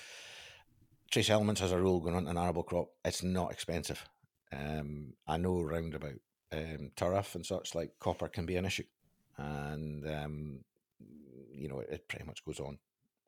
trace 1.11 1.31
elements 1.31 1.63
as 1.63 1.73
a 1.73 1.79
rule 1.79 2.01
going 2.01 2.17
on 2.17 2.27
an 2.27 2.39
arable 2.39 2.63
crop. 2.63 2.89
It's 3.05 3.23
not 3.23 3.53
expensive. 3.53 4.05
Um, 4.53 5.15
I 5.27 5.37
know 5.37 5.61
round 5.61 5.95
about 5.95 6.15
um, 6.53 6.91
turf 6.97 7.35
and 7.35 7.47
such 7.47 7.75
like 7.75 7.93
copper 7.99 8.29
can 8.29 8.47
be 8.47 8.57
an 8.57 8.65
issue, 8.65 8.85
and 9.37 10.07
um, 10.09 10.61
you 11.53 11.69
know 11.69 11.81
it, 11.81 11.89
it, 11.91 12.09
pretty 12.09 12.25
much 12.25 12.45
goes 12.45 12.61
on. 12.61 12.79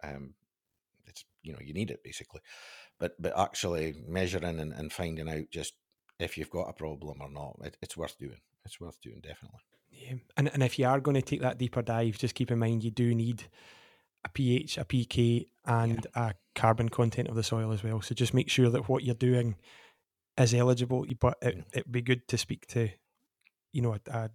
Um, 0.02 0.34
it's 1.06 1.24
you 1.42 1.52
know 1.52 1.60
you 1.62 1.74
need 1.74 1.90
it 1.90 2.02
basically, 2.02 2.40
but 2.98 3.14
but 3.20 3.38
actually 3.38 3.94
measuring 4.06 4.58
and, 4.58 4.72
and 4.72 4.92
finding 4.92 5.28
out 5.28 5.50
just 5.50 5.74
if 6.18 6.36
you've 6.36 6.50
got 6.50 6.68
a 6.68 6.72
problem 6.72 7.20
or 7.20 7.30
not, 7.30 7.56
it, 7.62 7.76
it's 7.82 7.96
worth 7.96 8.18
doing. 8.18 8.40
It's 8.64 8.80
worth 8.80 9.00
doing 9.00 9.20
definitely. 9.20 9.60
Yeah, 9.90 10.14
and 10.36 10.50
and 10.52 10.62
if 10.62 10.78
you 10.78 10.86
are 10.86 11.00
going 11.00 11.14
to 11.14 11.22
take 11.22 11.42
that 11.42 11.58
deeper 11.58 11.82
dive, 11.82 12.18
just 12.18 12.34
keep 12.34 12.50
in 12.50 12.58
mind 12.58 12.82
you 12.82 12.90
do 12.90 13.14
need 13.14 13.44
a 14.24 14.28
pH, 14.28 14.78
a 14.78 14.84
pK, 14.84 15.46
and 15.64 16.06
yeah. 16.16 16.28
a 16.28 16.34
carbon 16.54 16.88
content 16.88 17.28
of 17.28 17.34
the 17.34 17.42
soil 17.42 17.72
as 17.72 17.82
well. 17.82 18.00
So 18.00 18.14
just 18.14 18.34
make 18.34 18.50
sure 18.50 18.68
that 18.70 18.88
what 18.88 19.04
you're 19.04 19.14
doing 19.14 19.56
is 20.38 20.54
eligible. 20.54 21.06
But 21.20 21.38
it, 21.42 21.64
it'd 21.72 21.92
be 21.92 22.02
good 22.02 22.26
to 22.28 22.38
speak 22.38 22.66
to, 22.68 22.88
you 23.72 23.82
know, 23.82 23.94
a, 23.94 24.00
a 24.10 24.30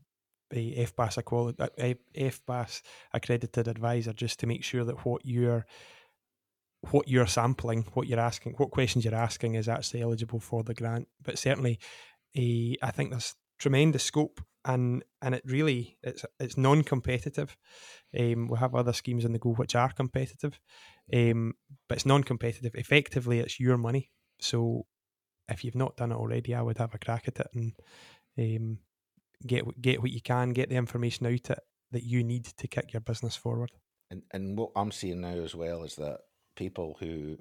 a 0.54 0.86
FBAS, 0.86 1.24
quali- 1.26 1.56
a 1.60 1.96
FBAS 2.16 2.82
accredited 3.14 3.68
advisor 3.68 4.14
just 4.14 4.40
to 4.40 4.48
make 4.48 4.64
sure 4.64 4.86
that 4.86 5.06
what 5.06 5.26
you're 5.26 5.66
what 6.92 7.08
you're 7.08 7.28
sampling, 7.28 7.86
what 7.94 8.08
you're 8.08 8.20
asking, 8.20 8.54
what 8.54 8.72
questions 8.72 9.04
you're 9.04 9.16
asking 9.16 9.56
is 9.56 9.68
actually 9.68 10.02
eligible 10.02 10.40
for 10.40 10.64
the 10.64 10.74
grant. 10.74 11.08
But 11.22 11.38
certainly, 11.38 11.80
a, 12.38 12.78
I 12.82 12.92
think 12.92 13.10
there's 13.10 13.36
tremendous 13.58 14.04
scope, 14.04 14.42
and 14.68 15.04
and 15.22 15.34
it 15.34 15.44
really 15.46 15.98
it's 16.04 16.26
it's 16.40 16.58
non-competitive. 16.58 17.58
Um, 18.18 18.50
we 18.50 18.58
have 18.60 18.76
other 18.76 18.94
schemes 18.94 19.26
in 19.26 19.32
the 19.32 19.40
go 19.40 19.54
which 19.54 19.76
are 19.76 19.92
competitive, 19.92 20.60
um, 21.14 21.54
but 21.88 21.98
it's 21.98 22.06
non-competitive. 22.06 22.76
Effectively, 22.76 23.40
it's 23.40 23.60
your 23.60 23.78
money. 23.78 24.12
So 24.40 24.86
if 25.50 25.64
you've 25.64 25.76
not 25.76 25.96
done 25.96 26.12
it 26.12 26.18
already, 26.18 26.54
I 26.54 26.62
would 26.62 26.78
have 26.78 26.94
a 26.94 27.00
crack 27.00 27.28
at 27.28 27.40
it 27.40 27.48
and 27.56 27.74
um, 28.38 28.80
get 29.46 29.82
get 29.82 30.02
what 30.02 30.12
you 30.12 30.22
can, 30.22 30.52
get 30.52 30.70
the 30.70 30.76
information 30.76 31.26
out 31.26 31.50
it 31.50 31.60
that 31.92 32.04
you 32.04 32.24
need 32.24 32.46
to 32.46 32.68
kick 32.68 32.94
your 32.94 33.02
business 33.02 33.36
forward. 33.36 33.72
And 34.12 34.24
and 34.32 34.58
what 34.58 34.72
I'm 34.76 34.92
seeing 34.92 35.22
now 35.22 35.30
as 35.30 35.56
well 35.56 35.84
is 35.84 35.96
that 35.96 36.20
people 36.58 36.98
who 37.00 37.38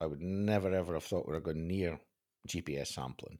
I 0.00 0.06
would 0.06 0.22
never 0.22 0.72
ever 0.72 0.94
have 0.94 1.04
thought 1.04 1.28
were 1.28 1.38
going 1.40 1.68
near 1.68 2.00
GPS 2.48 2.88
sampling, 2.88 3.38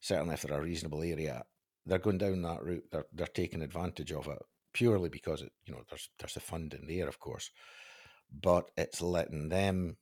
certainly 0.00 0.34
if 0.34 0.42
they're 0.42 0.56
a 0.56 0.62
reasonable 0.62 1.02
area, 1.02 1.44
they're 1.88 1.98
going 1.98 2.18
down 2.18 2.42
that 2.42 2.62
route. 2.62 2.84
They're 2.92 3.06
they're 3.12 3.26
taking 3.26 3.62
advantage 3.62 4.12
of 4.12 4.28
it 4.28 4.38
purely 4.72 5.08
because 5.08 5.42
it 5.42 5.52
you 5.64 5.74
know 5.74 5.82
there's 5.88 6.10
there's 6.18 6.36
a 6.36 6.40
fund 6.40 6.74
in 6.74 6.86
there, 6.86 7.08
of 7.08 7.18
course, 7.18 7.50
but 8.30 8.70
it's 8.76 9.00
letting 9.00 9.48
them 9.48 9.96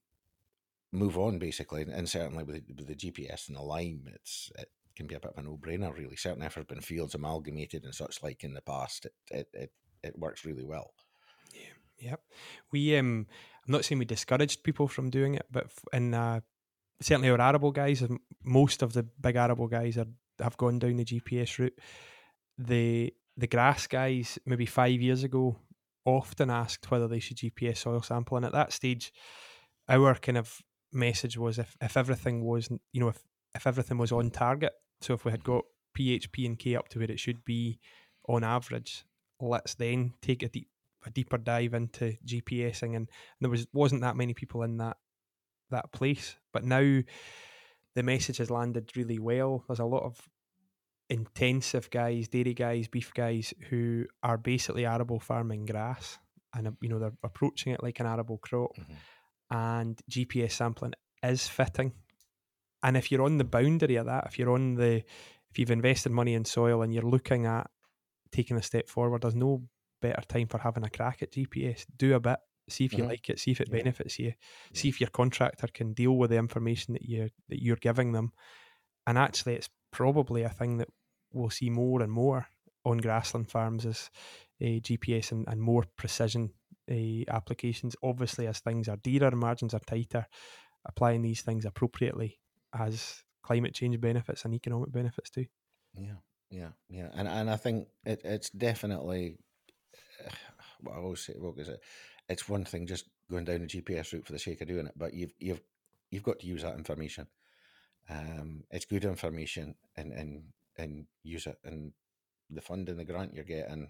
move 0.92 1.16
on 1.16 1.38
basically, 1.38 1.82
and 1.82 2.08
certainly 2.08 2.44
with 2.44 2.56
the, 2.56 2.74
with 2.74 2.86
the 2.86 2.94
GPS 2.94 3.48
and 3.48 3.56
the 3.56 3.62
Lime, 3.62 4.04
it's 4.14 4.50
it 4.58 4.70
can 4.96 5.06
be 5.06 5.14
a 5.14 5.20
bit 5.20 5.32
of 5.36 5.38
a 5.38 5.42
no 5.42 5.56
brainer 5.56 5.94
really. 5.94 6.16
Certainly 6.16 6.46
if 6.46 6.54
there's 6.54 6.66
been 6.66 6.80
fields 6.80 7.14
amalgamated 7.14 7.84
and 7.84 7.94
such 7.94 8.22
like 8.22 8.44
in 8.44 8.54
the 8.54 8.62
past, 8.62 9.06
it 9.06 9.14
it 9.30 9.48
it, 9.52 9.72
it 10.02 10.18
works 10.18 10.44
really 10.44 10.64
well. 10.64 10.92
Yeah, 11.54 12.10
yep. 12.10 12.20
We 12.72 12.96
um 12.96 13.26
I'm 13.66 13.72
not 13.72 13.84
saying 13.84 13.98
we 13.98 14.04
discouraged 14.04 14.62
people 14.62 14.88
from 14.88 15.10
doing 15.10 15.34
it, 15.34 15.46
but 15.50 15.66
in 15.92 16.14
uh, 16.14 16.40
certainly 17.00 17.30
our 17.30 17.40
arable 17.40 17.72
guys, 17.72 18.02
most 18.44 18.82
of 18.82 18.92
the 18.92 19.02
big 19.02 19.36
arable 19.36 19.66
guys 19.66 19.98
are 19.98 20.06
have 20.40 20.56
gone 20.56 20.78
down 20.78 20.96
the 20.96 21.04
GPS 21.04 21.58
route. 21.58 21.78
The 22.58 23.12
the 23.36 23.46
grass 23.46 23.86
guys, 23.86 24.38
maybe 24.46 24.66
five 24.66 25.00
years 25.00 25.22
ago, 25.24 25.58
often 26.04 26.50
asked 26.50 26.90
whether 26.90 27.08
they 27.08 27.20
should 27.20 27.36
GPS 27.36 27.78
soil 27.78 28.02
sample, 28.02 28.36
and 28.36 28.46
at 28.46 28.52
that 28.52 28.72
stage, 28.72 29.12
our 29.88 30.14
kind 30.14 30.38
of 30.38 30.62
message 30.92 31.36
was 31.36 31.58
if, 31.58 31.76
if 31.80 31.96
everything 31.96 32.44
was 32.44 32.70
you 32.92 33.00
know 33.00 33.08
if 33.08 33.22
if 33.54 33.66
everything 33.66 33.98
was 33.98 34.12
on 34.12 34.30
target, 34.30 34.72
so 35.00 35.14
if 35.14 35.24
we 35.24 35.30
had 35.30 35.44
got 35.44 35.64
PHP 35.98 36.46
and 36.46 36.58
K 36.58 36.76
up 36.76 36.88
to 36.90 36.98
where 36.98 37.10
it 37.10 37.20
should 37.20 37.44
be 37.44 37.78
on 38.28 38.44
average, 38.44 39.04
let's 39.40 39.74
then 39.74 40.14
take 40.22 40.42
a 40.42 40.48
deep 40.48 40.68
a 41.04 41.10
deeper 41.10 41.38
dive 41.38 41.74
into 41.74 42.16
GPSing, 42.26 42.96
and 42.96 43.08
there 43.40 43.50
was 43.50 43.66
wasn't 43.72 44.02
that 44.02 44.16
many 44.16 44.34
people 44.34 44.62
in 44.62 44.78
that 44.78 44.96
that 45.70 45.92
place. 45.92 46.36
But 46.52 46.64
now 46.64 47.02
the 47.96 48.02
message 48.02 48.36
has 48.36 48.50
landed 48.50 48.92
really 48.94 49.18
well. 49.18 49.64
There's 49.66 49.80
a 49.80 49.84
lot 49.84 50.04
of 50.04 50.20
intensive 51.08 51.90
guys, 51.90 52.28
dairy 52.28 52.52
guys, 52.52 52.88
beef 52.88 53.12
guys 53.14 53.54
who 53.70 54.04
are 54.22 54.36
basically 54.36 54.84
arable 54.84 55.18
farming 55.18 55.64
grass, 55.64 56.18
and 56.54 56.68
uh, 56.68 56.70
you 56.82 56.90
know 56.90 56.98
they're 56.98 57.16
approaching 57.24 57.72
it 57.72 57.82
like 57.82 57.98
an 57.98 58.06
arable 58.06 58.38
crop. 58.38 58.76
Mm-hmm. 58.76 58.92
And 59.48 60.00
GPS 60.10 60.52
sampling 60.52 60.92
is 61.22 61.48
fitting. 61.48 61.92
And 62.82 62.96
if 62.96 63.10
you're 63.10 63.22
on 63.22 63.38
the 63.38 63.44
boundary 63.44 63.96
of 63.96 64.06
that, 64.06 64.26
if 64.26 64.38
you're 64.38 64.50
on 64.50 64.74
the, 64.74 64.96
if 65.50 65.58
you've 65.58 65.70
invested 65.70 66.12
money 66.12 66.34
in 66.34 66.44
soil 66.44 66.82
and 66.82 66.92
you're 66.92 67.02
looking 67.02 67.46
at 67.46 67.70
taking 68.32 68.56
a 68.56 68.62
step 68.62 68.88
forward, 68.88 69.22
there's 69.22 69.34
no 69.34 69.62
better 70.02 70.22
time 70.28 70.48
for 70.48 70.58
having 70.58 70.84
a 70.84 70.90
crack 70.90 71.22
at 71.22 71.32
GPS. 71.32 71.86
Do 71.96 72.14
a 72.14 72.20
bit, 72.20 72.38
see 72.68 72.84
if 72.84 72.92
you 72.92 73.00
mm-hmm. 73.00 73.10
like 73.10 73.28
it, 73.30 73.38
see 73.38 73.50
if 73.50 73.60
it 73.60 73.70
benefits 73.70 74.18
you, 74.18 74.26
yeah. 74.26 74.32
see 74.72 74.88
if 74.88 75.00
your 75.00 75.10
contractor 75.10 75.68
can 75.72 75.92
deal 75.92 76.16
with 76.16 76.30
the 76.30 76.36
information 76.36 76.94
that 76.94 77.02
you 77.02 77.30
that 77.48 77.62
you're 77.62 77.76
giving 77.76 78.12
them. 78.12 78.32
And 79.06 79.16
actually, 79.16 79.54
it's 79.54 79.70
probably 79.92 80.42
a 80.42 80.48
thing 80.48 80.78
that 80.78 80.88
we'll 81.32 81.50
see 81.50 81.70
more 81.70 82.02
and 82.02 82.10
more 82.10 82.48
on 82.84 82.98
grassland 82.98 83.50
farms 83.50 83.84
is 83.84 84.10
uh, 84.62 84.80
GPS 84.80 85.32
and, 85.32 85.44
and 85.48 85.60
more 85.60 85.84
precision 85.96 86.50
uh, 86.90 87.24
applications. 87.28 87.96
Obviously, 88.02 88.46
as 88.46 88.60
things 88.60 88.88
are 88.88 88.96
dearer, 88.96 89.30
margins 89.32 89.74
are 89.74 89.80
tighter, 89.80 90.26
applying 90.86 91.22
these 91.22 91.42
things 91.42 91.64
appropriately 91.64 92.38
has 92.72 93.24
climate 93.42 93.74
change 93.74 94.00
benefits 94.00 94.44
and 94.44 94.54
economic 94.54 94.92
benefits 94.92 95.30
too. 95.30 95.46
Yeah, 95.94 96.16
yeah, 96.50 96.70
yeah, 96.88 97.08
and 97.14 97.28
and 97.28 97.50
I 97.50 97.56
think 97.56 97.88
it, 98.04 98.20
it's 98.24 98.50
definitely 98.50 99.38
what 100.86 100.96
I 100.96 101.00
always 101.00 101.20
say, 101.20 101.34
what 101.38 101.58
is 101.58 101.68
it? 101.68 101.80
It's 102.28 102.48
one 102.48 102.64
thing 102.64 102.86
just 102.86 103.08
going 103.30 103.44
down 103.44 103.56
a 103.56 103.66
GPS 103.66 104.12
route 104.12 104.26
for 104.26 104.32
the 104.32 104.38
sake 104.38 104.60
of 104.60 104.68
doing 104.68 104.86
it, 104.86 104.94
but 104.96 105.14
you've 105.14 105.32
you've 105.38 105.60
you've 106.10 106.22
got 106.22 106.40
to 106.40 106.46
use 106.46 106.62
that 106.62 106.76
information. 106.76 107.26
Um, 108.08 108.64
it's 108.70 108.84
good 108.84 109.04
information, 109.04 109.74
and 109.96 110.12
and 110.12 110.42
and 110.76 111.06
use 111.22 111.46
it. 111.46 111.58
And 111.64 111.92
the 112.50 112.60
fund 112.60 112.88
and 112.88 112.98
the 112.98 113.04
grant 113.04 113.34
you're 113.34 113.44
getting, 113.44 113.88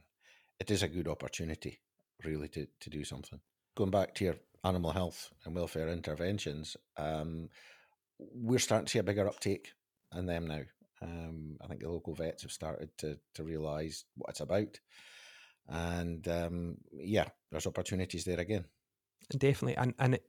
it 0.59 0.71
is 0.71 0.83
a 0.83 0.88
good 0.88 1.09
opportunity, 1.09 1.81
really, 2.25 2.49
to 2.49 2.67
to 2.81 2.91
do 2.91 3.05
something. 3.05 3.41
Going 3.76 3.91
back 3.91 4.15
to 4.17 4.25
your 4.25 4.37
animal 4.65 4.93
health 4.93 5.31
and 5.45 5.55
welfare 5.55 5.88
interventions, 5.88 6.76
um, 6.97 7.49
we're 8.19 8.59
starting 8.59 8.87
to 8.87 8.91
see 8.91 8.99
a 8.99 9.05
bigger 9.05 9.29
uptake 9.29 9.73
in 10.17 10.26
them 10.26 10.47
now. 10.47 10.62
Um, 11.03 11.59
I 11.62 11.67
think 11.67 11.81
the 11.81 11.91
local 11.91 12.15
vets 12.15 12.43
have 12.43 12.53
started 12.53 12.91
to 12.99 13.19
to 13.35 13.45
realise 13.45 14.05
what 14.17 14.31
it's 14.31 14.41
about 14.41 14.79
and 15.68 16.26
um, 16.28 16.76
yeah, 16.92 17.26
there's 17.50 17.66
opportunities 17.66 18.25
there 18.25 18.40
again. 18.40 18.64
Definitely, 19.30 19.76
and 19.76 19.94
and 19.99 20.14
it, 20.14 20.25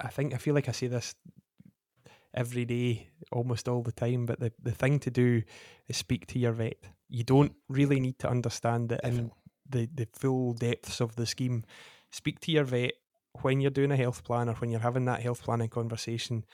I 0.00 0.08
think 0.08 0.34
I 0.34 0.38
feel 0.38 0.54
like 0.54 0.68
I 0.68 0.72
say 0.72 0.88
this 0.88 1.14
every 2.34 2.64
day, 2.64 3.10
almost 3.30 3.68
all 3.68 3.82
the 3.82 3.92
time. 3.92 4.26
But 4.26 4.40
the 4.40 4.52
the 4.62 4.72
thing 4.72 4.98
to 5.00 5.10
do 5.10 5.42
is 5.88 5.96
speak 5.96 6.26
to 6.28 6.38
your 6.38 6.52
vet. 6.52 6.84
You 7.08 7.24
don't 7.24 7.52
really 7.68 8.00
need 8.00 8.18
to 8.20 8.28
understand 8.28 8.92
it 8.92 9.00
in 9.04 9.30
the 9.68 9.88
the 9.94 10.08
full 10.12 10.54
depths 10.54 11.00
of 11.00 11.16
the 11.16 11.26
scheme. 11.26 11.64
Speak 12.10 12.40
to 12.40 12.52
your 12.52 12.64
vet 12.64 12.92
when 13.40 13.60
you're 13.60 13.70
doing 13.70 13.92
a 13.92 13.96
health 13.96 14.24
plan 14.24 14.48
or 14.48 14.54
when 14.54 14.70
you're 14.70 14.80
having 14.80 15.06
that 15.06 15.22
health 15.22 15.42
planning 15.42 15.68
conversation. 15.68 16.44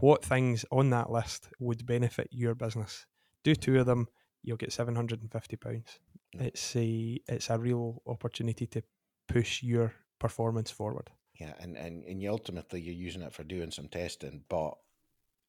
What 0.00 0.24
things 0.24 0.64
on 0.70 0.90
that 0.90 1.10
list 1.10 1.48
would 1.58 1.86
benefit 1.86 2.28
your 2.30 2.54
business? 2.54 3.06
Do 3.44 3.54
two 3.54 3.78
of 3.78 3.86
them, 3.86 4.08
you'll 4.46 4.56
get 4.56 4.72
seven 4.72 4.96
hundred 4.96 5.20
and 5.20 5.30
fifty 5.30 5.56
pounds 5.56 5.98
it's 6.40 6.76
a 6.76 7.20
it's 7.28 7.50
a 7.50 7.58
real 7.58 8.02
opportunity 8.06 8.66
to 8.66 8.82
push 9.28 9.62
your 9.62 9.94
performance 10.18 10.70
forward. 10.70 11.10
Yeah, 11.38 11.54
and 11.60 11.76
and 11.76 12.04
and 12.04 12.22
you 12.22 12.30
ultimately 12.30 12.80
you're 12.80 12.94
using 12.94 13.22
it 13.22 13.32
for 13.32 13.44
doing 13.44 13.70
some 13.70 13.88
testing, 13.88 14.42
but 14.48 14.74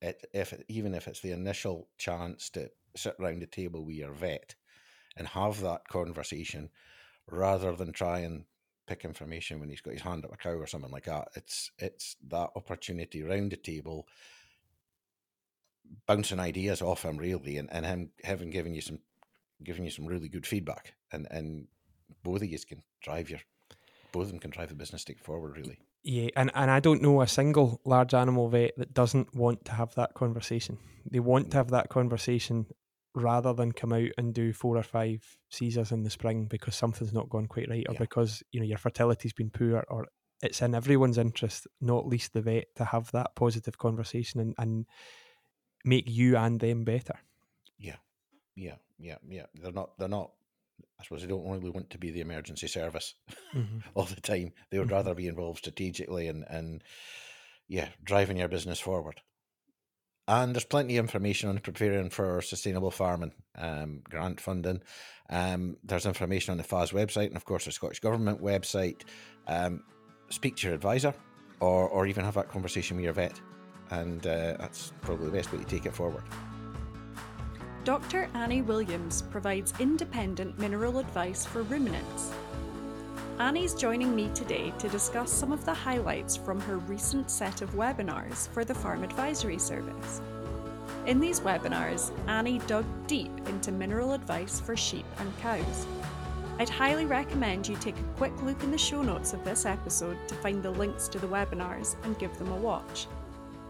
it, 0.01 0.27
if 0.33 0.53
even 0.67 0.93
if 0.93 1.07
it's 1.07 1.21
the 1.21 1.31
initial 1.31 1.89
chance 1.97 2.49
to 2.51 2.69
sit 2.95 3.15
around 3.19 3.41
the 3.41 3.47
table 3.47 3.85
with 3.85 3.95
your 3.95 4.11
vet 4.11 4.55
and 5.15 5.27
have 5.27 5.61
that 5.61 5.87
conversation, 5.87 6.69
rather 7.29 7.75
than 7.75 7.93
try 7.93 8.19
and 8.19 8.45
pick 8.87 9.03
information 9.03 9.59
when 9.59 9.69
he's 9.69 9.81
got 9.81 9.93
his 9.93 10.01
hand 10.01 10.23
up 10.23 10.33
a 10.33 10.37
cow 10.37 10.51
or 10.51 10.67
something 10.67 10.91
like 10.91 11.05
that, 11.05 11.29
it's 11.35 11.71
it's 11.79 12.15
that 12.27 12.49
opportunity 12.55 13.23
around 13.23 13.51
the 13.51 13.57
table 13.57 14.07
bouncing 16.05 16.39
ideas 16.39 16.81
off 16.81 17.03
him 17.03 17.17
really 17.17 17.57
and, 17.57 17.69
and 17.71 17.85
him 17.85 18.11
having 18.23 18.49
given 18.49 18.73
you 18.73 18.81
some 18.81 18.99
giving 19.63 19.83
you 19.83 19.91
some 19.91 20.05
really 20.05 20.29
good 20.29 20.45
feedback, 20.45 20.93
and 21.11 21.27
and 21.31 21.67
both 22.23 22.41
of 22.41 22.47
you 22.47 22.59
can 22.67 22.83
drive 23.01 23.29
your 23.29 23.39
both 24.11 24.23
of 24.23 24.29
them 24.29 24.39
can 24.39 24.51
drive 24.51 24.69
the 24.69 24.75
business 24.75 25.03
take 25.03 25.19
forward 25.19 25.57
really. 25.57 25.79
Yeah, 26.03 26.29
and, 26.37 26.51
and 26.55 26.71
I 26.71 26.79
don't 26.79 27.01
know 27.01 27.21
a 27.21 27.27
single 27.27 27.81
large 27.83 28.13
animal 28.13 28.47
vet 28.47 28.77
that 28.77 28.93
doesn't 28.93 29.35
want 29.35 29.65
to 29.65 29.73
have 29.73 29.93
that 29.95 30.13
conversation. 30.13 30.77
They 31.09 31.19
want 31.19 31.51
to 31.51 31.55
mm. 31.55 31.59
have 31.59 31.71
that 31.71 31.89
conversation 31.89 32.67
rather 33.13 33.51
than 33.51 33.71
come 33.73 33.91
out 33.91 34.09
and 34.17 34.33
do 34.33 34.53
four 34.53 34.77
or 34.77 34.83
five 34.83 35.21
Caesars 35.49 35.91
in 35.91 36.03
the 36.03 36.09
spring 36.09 36.45
because 36.45 36.75
something's 36.75 37.13
not 37.13 37.29
gone 37.29 37.47
quite 37.47 37.67
right 37.69 37.85
or 37.89 37.93
yeah. 37.93 37.99
because 37.99 38.43
you 38.51 38.59
know 38.59 38.65
your 38.65 38.77
fertility's 38.77 39.33
been 39.33 39.49
poor 39.49 39.83
or 39.89 40.07
it's 40.41 40.61
in 40.61 40.75
everyone's 40.75 41.17
interest, 41.17 41.67
not 41.81 42.07
least 42.07 42.33
the 42.33 42.41
vet, 42.41 42.67
to 42.75 42.85
have 42.85 43.11
that 43.11 43.35
positive 43.35 43.77
conversation 43.77 44.39
and, 44.39 44.53
and 44.59 44.85
make 45.85 46.05
you 46.07 46.37
and 46.37 46.59
them 46.59 46.83
better. 46.83 47.19
Yeah, 47.79 47.97
yeah, 48.55 48.75
yeah, 48.99 49.17
yeah. 49.27 49.45
They're 49.55 49.71
not. 49.71 49.97
They're 49.97 50.07
not. 50.07 50.31
I 50.99 51.03
suppose 51.03 51.21
they 51.21 51.27
don't 51.27 51.47
really 51.47 51.69
want 51.69 51.91
to 51.91 51.99
be 51.99 52.09
the 52.09 52.21
emergency 52.21 52.67
service 52.67 53.13
mm-hmm. 53.53 53.79
all 53.93 54.05
the 54.05 54.19
time. 54.19 54.53
They 54.69 54.79
would 54.79 54.87
mm-hmm. 54.87 54.95
rather 54.95 55.13
be 55.13 55.27
involved 55.27 55.59
strategically 55.59 56.27
and 56.27 56.45
and 56.49 56.83
yeah, 57.67 57.89
driving 58.03 58.37
your 58.37 58.47
business 58.47 58.79
forward. 58.79 59.21
And 60.27 60.53
there's 60.53 60.65
plenty 60.65 60.97
of 60.97 61.05
information 61.05 61.49
on 61.49 61.59
preparing 61.59 62.09
for 62.09 62.41
sustainable 62.41 62.91
farming 62.91 63.31
um, 63.57 64.01
grant 64.03 64.41
funding. 64.41 64.81
Um, 65.29 65.77
there's 65.83 66.05
information 66.05 66.51
on 66.51 66.57
the 66.57 66.63
FAS 66.63 66.91
website 66.91 67.27
and, 67.27 67.37
of 67.37 67.45
course, 67.45 67.65
the 67.65 67.71
Scottish 67.71 68.01
Government 68.01 68.41
website. 68.41 69.03
Um, 69.47 69.83
speak 70.29 70.57
to 70.57 70.67
your 70.67 70.75
advisor 70.75 71.13
or, 71.61 71.87
or 71.87 72.07
even 72.07 72.25
have 72.25 72.33
that 72.33 72.49
conversation 72.49 72.97
with 72.97 73.05
your 73.05 73.13
vet. 73.13 73.39
And 73.91 74.25
uh, 74.25 74.55
that's 74.59 74.91
probably 75.01 75.27
the 75.27 75.31
best 75.31 75.51
way 75.51 75.59
to 75.59 75.65
take 75.65 75.85
it 75.85 75.93
forward. 75.93 76.23
Dr. 77.83 78.29
Annie 78.33 78.61
Williams 78.61 79.21
provides 79.21 79.73
independent 79.79 80.59
mineral 80.59 80.99
advice 80.99 81.45
for 81.45 81.63
ruminants. 81.63 82.33
Annie's 83.39 83.73
joining 83.73 84.15
me 84.15 84.29
today 84.33 84.73
to 84.79 84.89
discuss 84.89 85.31
some 85.31 85.51
of 85.51 85.63
the 85.63 85.73
highlights 85.73 86.35
from 86.35 86.59
her 86.61 86.79
recent 86.79 87.29
set 87.29 87.61
of 87.61 87.69
webinars 87.75 88.49
for 88.49 88.65
the 88.65 88.73
Farm 88.73 89.03
Advisory 89.03 89.59
Service. 89.59 90.21
In 91.05 91.19
these 91.21 91.39
webinars, 91.39 92.11
Annie 92.27 92.59
dug 92.67 92.83
deep 93.07 93.31
into 93.47 93.71
mineral 93.71 94.13
advice 94.13 94.59
for 94.59 94.75
sheep 94.75 95.05
and 95.19 95.37
cows. 95.39 95.85
I'd 96.59 96.67
highly 96.67 97.05
recommend 97.05 97.67
you 97.67 97.75
take 97.77 97.97
a 97.99 98.17
quick 98.17 98.33
look 98.41 98.61
in 98.63 98.71
the 98.71 98.77
show 98.77 99.03
notes 99.03 99.33
of 99.33 99.45
this 99.45 99.65
episode 99.65 100.17
to 100.27 100.35
find 100.35 100.61
the 100.61 100.71
links 100.71 101.07
to 101.09 101.19
the 101.19 101.27
webinars 101.27 101.95
and 102.03 102.17
give 102.17 102.37
them 102.37 102.51
a 102.51 102.57
watch. 102.57 103.07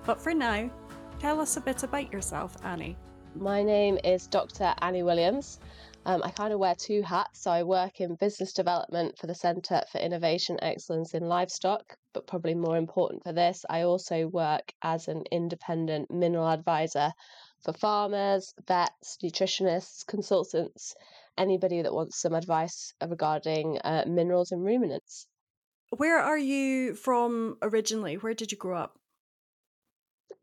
But 0.07 0.21
for 0.21 0.33
now, 0.33 0.71
tell 1.19 1.41
us 1.41 1.57
a 1.57 1.61
bit 1.61 1.83
about 1.83 2.13
yourself, 2.13 2.55
Annie. 2.63 2.95
My 3.35 3.61
name 3.61 3.99
is 4.05 4.25
Dr. 4.25 4.73
Annie 4.81 5.03
Williams. 5.03 5.59
Um, 6.05 6.23
I 6.23 6.31
kind 6.31 6.53
of 6.53 6.59
wear 6.59 6.75
two 6.75 7.01
hats. 7.01 7.41
So 7.41 7.51
I 7.51 7.63
work 7.63 7.99
in 7.99 8.15
business 8.15 8.53
development 8.53 9.17
for 9.17 9.27
the 9.27 9.35
Centre 9.35 9.81
for 9.91 9.97
Innovation 9.97 10.59
Excellence 10.61 11.13
in 11.13 11.27
Livestock, 11.27 11.97
but 12.13 12.25
probably 12.25 12.55
more 12.55 12.77
important 12.77 13.25
for 13.25 13.33
this, 13.33 13.65
I 13.69 13.81
also 13.81 14.27
work 14.27 14.71
as 14.81 15.09
an 15.09 15.23
independent 15.29 16.09
mineral 16.09 16.47
advisor 16.47 17.11
for 17.61 17.73
farmers, 17.73 18.53
vets, 18.65 19.17
nutritionists, 19.21 20.07
consultants, 20.07 20.95
anybody 21.37 21.81
that 21.81 21.93
wants 21.93 22.21
some 22.21 22.33
advice 22.33 22.93
regarding 23.05 23.77
uh, 23.79 24.05
minerals 24.07 24.53
and 24.53 24.63
ruminants. 24.63 25.27
Where 25.97 26.17
are 26.17 26.37
you 26.37 26.95
from 26.95 27.57
originally? 27.61 28.15
Where 28.15 28.33
did 28.33 28.53
you 28.53 28.57
grow 28.57 28.77
up? 28.77 28.97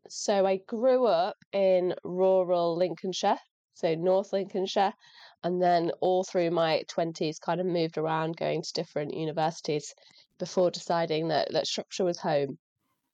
So 0.07 0.45
I 0.45 0.57
grew 0.57 1.05
up 1.07 1.37
in 1.51 1.95
rural 2.03 2.75
Lincolnshire, 2.75 3.39
so 3.73 3.95
North 3.95 4.31
Lincolnshire, 4.33 4.93
and 5.43 5.61
then 5.61 5.91
all 6.01 6.23
through 6.23 6.51
my 6.51 6.83
20s 6.87 7.39
kind 7.39 7.59
of 7.59 7.65
moved 7.65 7.97
around 7.97 8.37
going 8.37 8.61
to 8.61 8.73
different 8.73 9.13
universities 9.13 9.93
before 10.37 10.71
deciding 10.71 11.29
that, 11.29 11.51
that 11.53 11.67
Shropshire 11.67 12.05
was 12.05 12.19
home. 12.19 12.57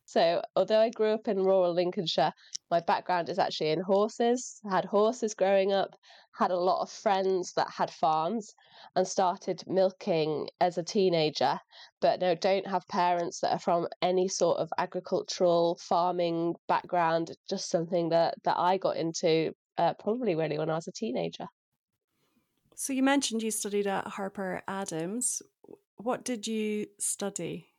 So, 0.06 0.42
although 0.56 0.80
I 0.80 0.90
grew 0.90 1.12
up 1.12 1.28
in 1.28 1.44
rural 1.44 1.74
Lincolnshire, 1.74 2.34
my 2.70 2.80
background 2.82 3.30
is 3.30 3.40
actually 3.40 3.70
in 3.70 3.82
horses. 3.82 4.60
I 4.66 4.76
had 4.76 4.86
horses 4.86 5.34
growing 5.34 5.72
up, 5.72 5.96
had 6.34 6.52
a 6.52 6.58
lot 6.58 6.82
of 6.82 6.90
friends 6.90 7.54
that 7.54 7.70
had 7.70 7.92
farms, 7.92 8.54
and 8.96 9.08
started 9.08 9.64
milking 9.68 10.50
as 10.60 10.78
a 10.78 10.84
teenager. 10.84 11.60
But 12.02 12.20
no, 12.20 12.36
don't 12.36 12.68
have 12.68 12.88
parents 12.88 13.40
that 13.42 13.54
are 13.54 13.60
from 13.60 13.88
any 14.02 14.28
sort 14.28 14.58
of 14.58 14.70
agricultural 14.78 15.78
farming 15.82 16.56
background. 16.68 17.32
Just 17.50 17.70
something 17.70 18.10
that 18.10 18.36
that 18.44 18.58
I 18.58 18.78
got 18.78 18.98
into 18.98 19.54
uh, 19.78 19.94
probably 19.96 20.36
really 20.36 20.58
when 20.58 20.70
I 20.70 20.76
was 20.76 20.88
a 20.88 20.92
teenager. 20.92 21.48
So 22.76 22.94
you 22.94 23.04
mentioned 23.04 23.44
you 23.44 23.52
studied 23.52 23.88
at 23.88 24.08
Harper 24.08 24.62
Adams. 24.68 25.42
What 25.98 26.24
did 26.24 26.48
you 26.48 26.88
study? 27.00 27.71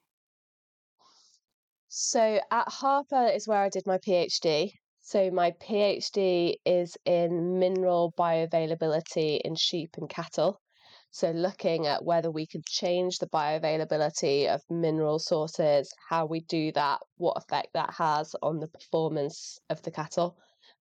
So 1.95 2.41
at 2.51 2.71
Harper 2.71 3.27
is 3.27 3.47
where 3.47 3.59
I 3.61 3.69
did 3.69 3.87
my 3.87 3.99
PhD. 3.99 4.73
So 5.03 5.31
my 5.31 5.51
PhD 5.51 6.55
is 6.65 6.97
in 7.05 7.59
mineral 7.59 8.15
bioavailability 8.19 9.43
in 9.43 9.57
sheep 9.57 9.99
and 9.99 10.09
cattle. 10.09 10.59
So 11.11 11.33
looking 11.33 11.87
at 11.87 12.03
whether 12.03 12.31
we 12.31 12.47
could 12.47 12.65
change 12.65 13.19
the 13.19 13.29
bioavailability 13.29 14.49
of 14.49 14.63
mineral 14.71 15.19
sources, 15.19 15.93
how 16.09 16.25
we 16.25 16.41
do 16.41 16.73
that, 16.73 17.01
what 17.19 17.37
effect 17.37 17.75
that 17.75 17.93
has 17.93 18.35
on 18.41 18.59
the 18.59 18.69
performance 18.69 19.59
of 19.69 19.83
the 19.83 19.91
cattle. 19.91 20.39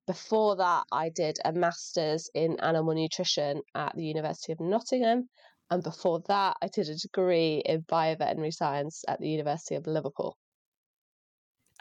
Before 0.07 0.55
that, 0.55 0.85
I 0.93 1.09
did 1.09 1.39
a 1.43 1.51
master's 1.51 2.29
in 2.33 2.57
animal 2.61 2.93
nutrition 2.93 3.63
at 3.75 3.97
the 3.97 4.05
University 4.05 4.53
of 4.53 4.61
Nottingham. 4.61 5.27
And 5.69 5.83
before 5.83 6.21
that, 6.29 6.55
I 6.61 6.69
did 6.69 6.87
a 6.87 6.95
degree 6.95 7.61
in 7.65 7.81
bioveterinary 7.81 8.53
science 8.53 9.03
at 9.09 9.19
the 9.19 9.27
University 9.27 9.75
of 9.75 9.87
Liverpool. 9.87 10.37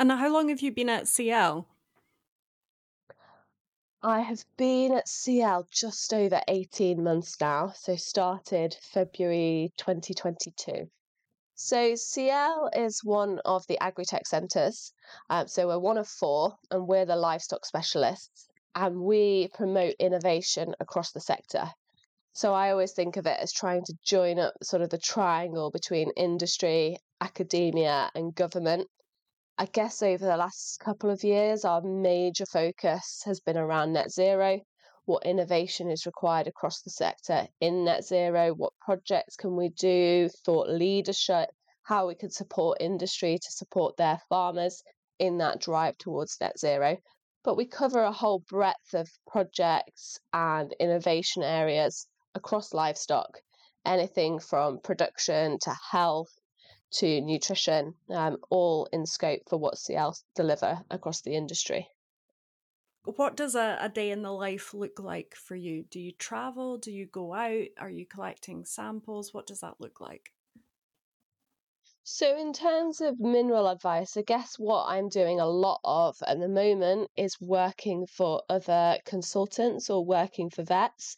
And 0.01 0.11
how 0.11 0.33
long 0.33 0.49
have 0.49 0.63
you 0.63 0.73
been 0.73 0.89
at 0.89 1.05
CIEL? 1.05 1.67
I 4.03 4.21
have 4.21 4.47
been 4.57 4.95
at 4.95 5.07
CIEL 5.07 5.67
just 5.71 6.15
over 6.15 6.41
18 6.49 7.05
months 7.05 7.39
now, 7.39 7.75
so 7.77 7.97
started 7.97 8.75
February 8.81 9.75
2022. 9.77 10.89
So 11.55 11.93
CIEL 11.97 12.71
is 12.75 13.05
one 13.05 13.41
of 13.45 13.67
the 13.67 13.79
agri-tech 13.79 14.27
centres. 14.27 14.95
Um, 15.29 15.49
so 15.49 15.69
we're 15.69 15.79
one 15.79 15.99
of 15.99 16.09
four, 16.09 16.57
and 16.71 16.89
we're 16.89 17.05
the 17.05 17.17
livestock 17.17 17.67
specialists, 17.67 18.49
and 18.75 19.03
we 19.03 19.49
promote 19.49 19.97
innovation 19.99 20.75
across 20.81 21.13
the 21.13 21.21
sector. 21.21 21.75
So 22.33 22.55
I 22.55 22.71
always 22.71 22.93
think 22.93 23.19
of 23.19 23.27
it 23.27 23.39
as 23.39 23.53
trying 23.53 23.85
to 23.85 23.99
join 24.03 24.39
up 24.39 24.55
sort 24.63 24.81
of 24.81 24.89
the 24.89 24.97
triangle 24.97 25.71
between 25.71 26.11
industry, 26.17 26.97
academia, 27.21 28.11
and 28.15 28.35
government 28.35 28.89
I 29.61 29.67
guess 29.67 30.03
over 30.03 30.25
the 30.25 30.39
last 30.39 30.81
couple 30.81 31.11
of 31.11 31.23
years, 31.23 31.67
our 31.67 31.83
major 31.83 32.47
focus 32.47 33.21
has 33.27 33.41
been 33.41 33.59
around 33.59 33.93
net 33.93 34.11
zero. 34.11 34.63
What 35.05 35.27
innovation 35.27 35.91
is 35.91 36.07
required 36.07 36.47
across 36.47 36.81
the 36.81 36.89
sector 36.89 37.47
in 37.61 37.85
net 37.85 38.03
zero? 38.03 38.55
What 38.55 38.73
projects 38.81 39.37
can 39.37 39.57
we 39.57 39.69
do? 39.69 40.31
Thought 40.47 40.71
leadership, 40.71 41.51
how 41.83 42.09
we 42.09 42.15
could 42.15 42.33
support 42.33 42.81
industry 42.81 43.37
to 43.37 43.53
support 43.53 43.99
their 43.99 44.19
farmers 44.31 44.83
in 45.19 45.37
that 45.39 45.61
drive 45.61 45.99
towards 45.99 46.41
net 46.41 46.59
zero. 46.59 46.97
But 47.45 47.59
we 47.59 47.67
cover 47.67 48.03
a 48.03 48.13
whole 48.13 48.39
breadth 48.49 48.95
of 48.95 49.11
projects 49.29 50.19
and 50.33 50.73
innovation 50.81 51.43
areas 51.43 52.07
across 52.35 52.73
livestock, 52.73 53.37
anything 53.85 54.39
from 54.39 54.79
production 54.79 55.59
to 55.65 55.77
health 55.91 56.33
to 56.93 57.21
nutrition, 57.21 57.95
um, 58.09 58.39
all 58.51 58.89
in 58.93 59.07
scope 59.07 59.43
for 59.49 59.59
what 59.59 59.79
CIEL 59.79 60.21
deliver 60.35 60.85
across 60.91 61.21
the 61.21 61.35
industry. 61.35 61.89
What 63.05 63.37
does 63.37 63.55
a, 63.55 63.79
a 63.81 63.89
day 63.89 64.11
in 64.11 64.23
the 64.23 64.33
life 64.33 64.75
look 64.75 64.99
like 64.99 65.35
for 65.35 65.57
you? 65.57 65.85
Do 65.85 65.99
you 65.99 66.13
travel? 66.13 66.77
Do 66.77 66.93
you 66.93 67.07
go 67.07 67.33
out? 67.33 67.69
Are 67.79 67.91
you 67.91 68.07
collecting 68.07 68.65
samples? 68.65 69.33
What 69.33 69.47
does 69.47 69.61
that 69.61 69.81
look 69.81 70.01
like? 70.01 70.33
So, 72.03 72.37
in 72.37 72.53
terms 72.53 73.01
of 73.01 73.21
mineral 73.21 73.69
advice, 73.69 74.17
I 74.17 74.23
guess 74.23 74.59
what 74.59 74.87
I'm 74.87 75.09
doing 75.09 75.39
a 75.39 75.47
lot 75.47 75.81
of 75.85 76.17
at 76.27 76.41
the 76.41 76.49
moment 76.49 77.11
is 77.17 77.41
working 77.41 78.07
for 78.07 78.43
other 78.49 78.99
consultants 79.05 79.89
or 79.89 80.05
working 80.05 80.51
for 80.51 80.63
vets. 80.63 81.17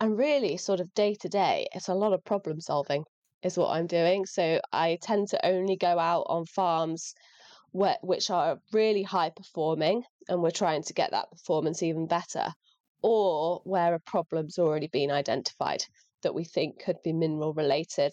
And 0.00 0.16
really, 0.16 0.56
sort 0.56 0.80
of 0.80 0.94
day 0.94 1.14
to 1.16 1.28
day, 1.28 1.66
it's 1.72 1.88
a 1.88 1.94
lot 1.94 2.12
of 2.12 2.24
problem 2.24 2.60
solving 2.60 3.04
is 3.42 3.56
what 3.56 3.70
I'm 3.70 3.86
doing. 3.86 4.26
So 4.26 4.60
I 4.72 4.98
tend 5.00 5.28
to 5.28 5.46
only 5.46 5.76
go 5.76 5.98
out 5.98 6.26
on 6.28 6.46
farms 6.46 7.14
where, 7.72 7.98
which 8.02 8.30
are 8.30 8.58
really 8.72 9.02
high 9.02 9.30
performing 9.30 10.02
and 10.28 10.42
we're 10.42 10.50
trying 10.50 10.82
to 10.84 10.94
get 10.94 11.12
that 11.12 11.30
performance 11.30 11.82
even 11.82 12.06
better, 12.06 12.52
or 13.02 13.60
where 13.64 13.94
a 13.94 14.00
problem's 14.00 14.58
already 14.58 14.88
been 14.88 15.10
identified 15.10 15.84
that 16.22 16.34
we 16.34 16.44
think 16.44 16.82
could 16.82 16.96
be 17.04 17.12
mineral 17.12 17.54
related. 17.54 18.12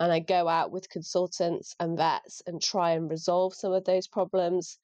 And 0.00 0.12
I 0.12 0.20
go 0.20 0.48
out 0.48 0.70
with 0.70 0.90
consultants 0.90 1.74
and 1.80 1.96
vets 1.96 2.42
and 2.46 2.62
try 2.62 2.92
and 2.92 3.10
resolve 3.10 3.54
some 3.54 3.72
of 3.72 3.84
those 3.84 4.06
problems, 4.08 4.78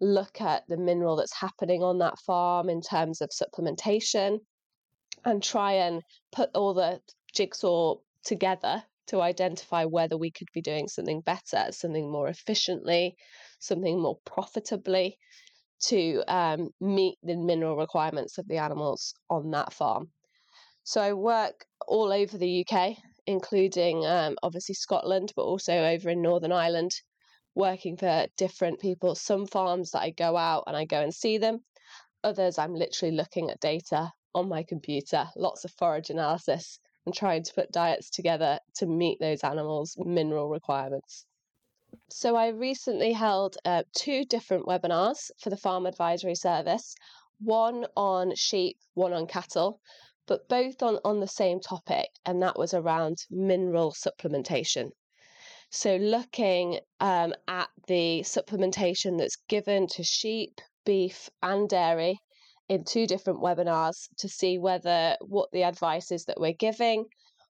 look 0.00 0.40
at 0.40 0.64
the 0.68 0.76
mineral 0.76 1.16
that's 1.16 1.34
happening 1.34 1.82
on 1.82 1.98
that 1.98 2.18
farm 2.20 2.68
in 2.68 2.80
terms 2.80 3.20
of 3.20 3.30
supplementation, 3.30 4.38
and 5.24 5.42
try 5.42 5.72
and 5.72 6.02
put 6.32 6.50
all 6.54 6.74
the 6.74 7.00
jigsaw 7.32 7.96
together 8.24 8.82
to 9.06 9.20
identify 9.20 9.84
whether 9.84 10.16
we 10.16 10.30
could 10.30 10.48
be 10.52 10.60
doing 10.60 10.88
something 10.88 11.20
better, 11.20 11.70
something 11.70 12.10
more 12.10 12.28
efficiently, 12.28 13.16
something 13.58 14.00
more 14.00 14.18
profitably 14.24 15.18
to 15.78 16.22
um, 16.28 16.70
meet 16.80 17.18
the 17.22 17.36
mineral 17.36 17.76
requirements 17.76 18.38
of 18.38 18.48
the 18.48 18.58
animals 18.58 19.14
on 19.30 19.50
that 19.50 19.72
farm. 19.72 20.10
So 20.84 21.00
I 21.00 21.12
work 21.12 21.66
all 21.86 22.12
over 22.12 22.38
the 22.38 22.64
UK, 22.64 22.96
including 23.26 24.06
um, 24.06 24.36
obviously 24.42 24.74
Scotland, 24.74 25.32
but 25.36 25.42
also 25.42 25.72
over 25.72 26.10
in 26.10 26.22
Northern 26.22 26.52
Ireland, 26.52 26.92
working 27.54 27.96
for 27.96 28.26
different 28.36 28.80
people. 28.80 29.14
Some 29.14 29.46
farms 29.46 29.90
that 29.90 30.02
I 30.02 30.10
go 30.10 30.36
out 30.36 30.64
and 30.66 30.76
I 30.76 30.84
go 30.84 31.00
and 31.00 31.14
see 31.14 31.38
them, 31.38 31.64
others 32.22 32.58
I'm 32.58 32.74
literally 32.74 33.14
looking 33.14 33.50
at 33.50 33.60
data 33.60 34.12
on 34.34 34.48
my 34.48 34.62
computer, 34.62 35.28
lots 35.36 35.64
of 35.64 35.72
forage 35.72 36.10
analysis 36.10 36.78
and 37.06 37.14
trying 37.14 37.44
to 37.44 37.54
put 37.54 37.72
diets 37.72 38.10
together 38.10 38.58
to 38.74 38.86
meet 38.86 39.20
those 39.20 39.44
animals' 39.44 39.96
mineral 39.96 40.48
requirements. 40.48 41.24
So, 42.10 42.34
I 42.36 42.48
recently 42.48 43.12
held 43.12 43.56
uh, 43.64 43.84
two 43.96 44.24
different 44.24 44.66
webinars 44.66 45.30
for 45.38 45.50
the 45.50 45.56
Farm 45.56 45.86
Advisory 45.86 46.34
Service 46.34 46.94
one 47.38 47.86
on 47.96 48.34
sheep, 48.34 48.78
one 48.94 49.12
on 49.12 49.26
cattle, 49.26 49.80
but 50.26 50.48
both 50.48 50.82
on, 50.82 50.98
on 51.04 51.20
the 51.20 51.28
same 51.28 51.60
topic, 51.60 52.08
and 52.24 52.42
that 52.42 52.58
was 52.58 52.74
around 52.74 53.18
mineral 53.30 53.92
supplementation. 53.92 54.90
So, 55.70 55.96
looking 55.96 56.80
um, 57.00 57.34
at 57.46 57.68
the 57.86 58.22
supplementation 58.22 59.18
that's 59.18 59.36
given 59.48 59.86
to 59.88 60.02
sheep, 60.02 60.60
beef, 60.84 61.30
and 61.42 61.68
dairy 61.68 62.20
in 62.68 62.84
two 62.84 63.06
different 63.06 63.40
webinars 63.40 64.08
to 64.18 64.28
see 64.28 64.58
whether 64.58 65.16
what 65.20 65.50
the 65.52 65.62
advice 65.62 66.10
is 66.10 66.24
that 66.24 66.40
we're 66.40 66.52
giving, 66.52 67.04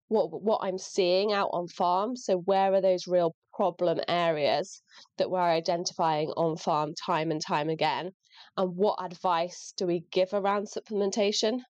what 0.09 0.43
what 0.43 0.61
I'm 0.63 0.79
seeing 0.79 1.33
out 1.33 1.51
on 1.53 1.69
farm. 1.69 2.17
So 2.17 2.39
where 2.39 2.73
are 2.75 2.81
those 2.81 3.07
real 3.07 3.35
problem 3.55 4.01
areas 4.09 4.83
that 5.17 5.31
we're 5.31 5.41
identifying 5.41 6.29
on 6.31 6.57
farm 6.57 6.93
time 6.95 7.31
and 7.31 7.41
time 7.41 7.71
again? 7.71 8.13
And 8.57 8.77
what 8.77 9.03
advice 9.03 9.73
do 9.77 9.87
we 9.87 10.05
give 10.11 10.33
around 10.33 10.69
supplementation? 10.69 11.61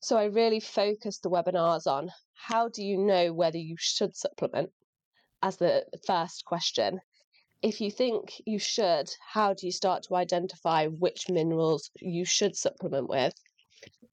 So 0.00 0.16
I 0.16 0.24
really 0.24 0.60
focus 0.60 1.18
the 1.18 1.30
webinars 1.30 1.86
on 1.86 2.10
how 2.34 2.68
do 2.68 2.82
you 2.82 2.98
know 2.98 3.32
whether 3.32 3.58
you 3.58 3.76
should 3.78 4.16
supplement 4.16 4.70
as 5.42 5.56
the 5.56 5.84
first 6.06 6.44
question. 6.44 7.00
If 7.62 7.80
you 7.80 7.92
think 7.92 8.42
you 8.44 8.58
should, 8.58 9.08
how 9.20 9.54
do 9.54 9.66
you 9.66 9.72
start 9.72 10.02
to 10.04 10.16
identify 10.16 10.88
which 10.88 11.30
minerals 11.30 11.92
you 12.00 12.24
should 12.24 12.56
supplement 12.56 13.08
with? 13.08 13.34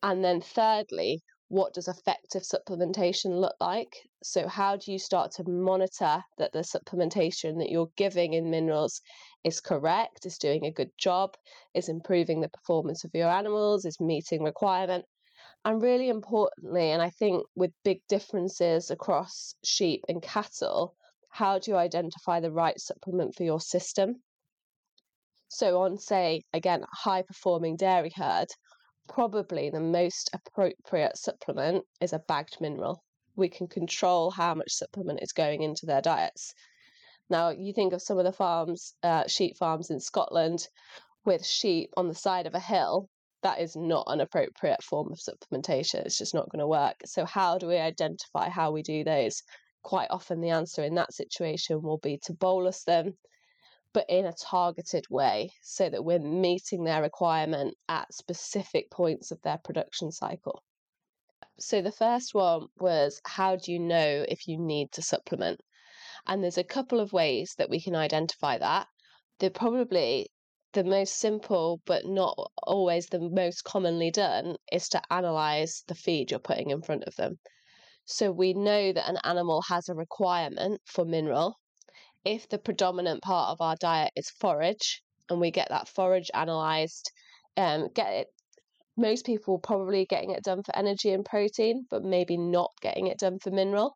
And 0.03 0.23
then, 0.23 0.39
thirdly, 0.39 1.23
what 1.47 1.73
does 1.73 1.88
effective 1.88 2.43
supplementation 2.43 3.41
look 3.41 3.55
like? 3.59 4.07
So, 4.21 4.47
how 4.47 4.75
do 4.75 4.91
you 4.91 4.99
start 4.99 5.31
to 5.31 5.49
monitor 5.49 6.23
that 6.38 6.53
the 6.53 6.59
supplementation 6.59 7.57
that 7.57 7.71
you're 7.71 7.91
giving 7.95 8.33
in 8.33 8.51
minerals 8.51 9.01
is 9.43 9.62
correct, 9.62 10.27
is 10.27 10.38
doing 10.38 10.67
a 10.67 10.71
good 10.71 10.91
job, 10.99 11.35
is 11.73 11.89
improving 11.89 12.41
the 12.41 12.49
performance 12.49 13.03
of 13.03 13.15
your 13.15 13.29
animals, 13.29 13.83
is 13.83 13.99
meeting 13.99 14.43
requirement? 14.43 15.05
And 15.65 15.81
really 15.81 16.09
importantly, 16.09 16.91
and 16.91 17.01
I 17.01 17.09
think 17.09 17.47
with 17.55 17.71
big 17.83 18.01
differences 18.07 18.91
across 18.91 19.55
sheep 19.63 20.05
and 20.07 20.21
cattle, 20.21 20.95
how 21.29 21.59
do 21.59 21.71
you 21.71 21.77
identify 21.77 22.39
the 22.39 22.51
right 22.51 22.79
supplement 22.79 23.35
for 23.35 23.43
your 23.43 23.61
system? 23.61 24.21
So, 25.47 25.81
on, 25.81 25.97
say, 25.97 26.43
again, 26.53 26.83
high 26.91 27.21
performing 27.21 27.75
dairy 27.75 28.11
herd, 28.15 28.49
probably 29.07 29.69
the 29.69 29.79
most 29.79 30.29
appropriate 30.33 31.17
supplement 31.17 31.85
is 31.99 32.13
a 32.13 32.19
bagged 32.19 32.61
mineral. 32.61 33.03
We 33.35 33.49
can 33.49 33.67
control 33.67 34.31
how 34.31 34.53
much 34.53 34.71
supplement 34.71 35.23
is 35.23 35.31
going 35.31 35.63
into 35.63 35.85
their 35.85 36.01
diets. 36.01 36.53
Now, 37.29 37.49
you 37.49 37.73
think 37.73 37.93
of 37.93 38.01
some 38.01 38.17
of 38.17 38.25
the 38.25 38.31
farms, 38.31 38.95
uh, 39.03 39.27
sheep 39.27 39.57
farms 39.57 39.89
in 39.89 39.99
Scotland, 39.99 40.67
with 41.25 41.45
sheep 41.45 41.91
on 41.97 42.07
the 42.07 42.15
side 42.15 42.47
of 42.47 42.55
a 42.55 42.59
hill, 42.59 43.09
that 43.41 43.59
is 43.59 43.75
not 43.75 44.05
an 44.07 44.19
appropriate 44.19 44.83
form 44.83 45.11
of 45.11 45.19
supplementation. 45.19 46.05
It's 46.05 46.17
just 46.17 46.33
not 46.33 46.49
going 46.49 46.59
to 46.59 46.67
work. 46.67 46.97
So, 47.05 47.25
how 47.25 47.57
do 47.57 47.67
we 47.67 47.77
identify 47.77 48.49
how 48.49 48.71
we 48.71 48.81
do 48.81 49.03
those? 49.03 49.43
Quite 49.81 50.09
often, 50.09 50.41
the 50.41 50.49
answer 50.49 50.83
in 50.83 50.95
that 50.95 51.13
situation 51.13 51.81
will 51.81 51.97
be 51.97 52.17
to 52.23 52.33
bolus 52.33 52.83
them 52.83 53.17
but 53.91 54.05
in 54.07 54.25
a 54.25 54.33
targeted 54.33 55.03
way 55.09 55.51
so 55.63 55.89
that 55.89 56.05
we're 56.05 56.19
meeting 56.19 56.83
their 56.83 57.01
requirement 57.01 57.75
at 57.87 58.13
specific 58.13 58.91
points 58.91 59.31
of 59.31 59.41
their 59.41 59.57
production 59.57 60.11
cycle. 60.11 60.61
So 61.57 61.81
the 61.81 61.91
first 61.91 62.35
one 62.35 62.67
was 62.77 63.19
how 63.25 63.55
do 63.55 63.71
you 63.71 63.79
know 63.79 64.25
if 64.29 64.47
you 64.47 64.57
need 64.57 64.91
to 64.93 65.01
supplement? 65.01 65.61
And 66.27 66.43
there's 66.43 66.57
a 66.57 66.63
couple 66.63 66.99
of 66.99 67.13
ways 67.13 67.55
that 67.57 67.69
we 67.69 67.81
can 67.81 67.95
identify 67.95 68.59
that. 68.59 68.87
They're 69.39 69.49
probably 69.49 70.29
the 70.73 70.83
most 70.83 71.15
simple, 71.15 71.81
but 71.85 72.05
not 72.05 72.37
always 72.61 73.07
the 73.07 73.19
most 73.19 73.63
commonly 73.63 74.11
done, 74.11 74.57
is 74.71 74.87
to 74.89 75.01
analyze 75.11 75.83
the 75.87 75.95
feed 75.95 76.29
you're 76.29 76.39
putting 76.39 76.69
in 76.69 76.83
front 76.83 77.05
of 77.05 77.15
them. 77.15 77.39
So 78.11 78.31
we 78.31 78.55
know 78.55 78.91
that 78.91 79.07
an 79.07 79.19
animal 79.23 79.61
has 79.69 79.87
a 79.87 79.93
requirement 79.93 80.81
for 80.83 81.05
mineral 81.05 81.59
if 82.25 82.49
the 82.49 82.57
predominant 82.57 83.21
part 83.21 83.51
of 83.51 83.61
our 83.61 83.75
diet 83.75 84.11
is 84.15 84.31
forage 84.31 85.03
and 85.29 85.39
we 85.39 85.51
get 85.51 85.69
that 85.69 85.87
forage 85.87 86.31
analyzed, 86.33 87.11
um, 87.55 87.89
get 87.93 88.11
it. 88.11 88.27
Most 88.97 89.27
people 89.27 89.59
probably 89.59 90.05
getting 90.05 90.31
it 90.31 90.43
done 90.43 90.63
for 90.63 90.75
energy 90.75 91.11
and 91.11 91.23
protein, 91.23 91.85
but 91.91 92.03
maybe 92.03 92.35
not 92.35 92.71
getting 92.81 93.05
it 93.05 93.19
done 93.19 93.37
for 93.37 93.51
mineral. 93.51 93.95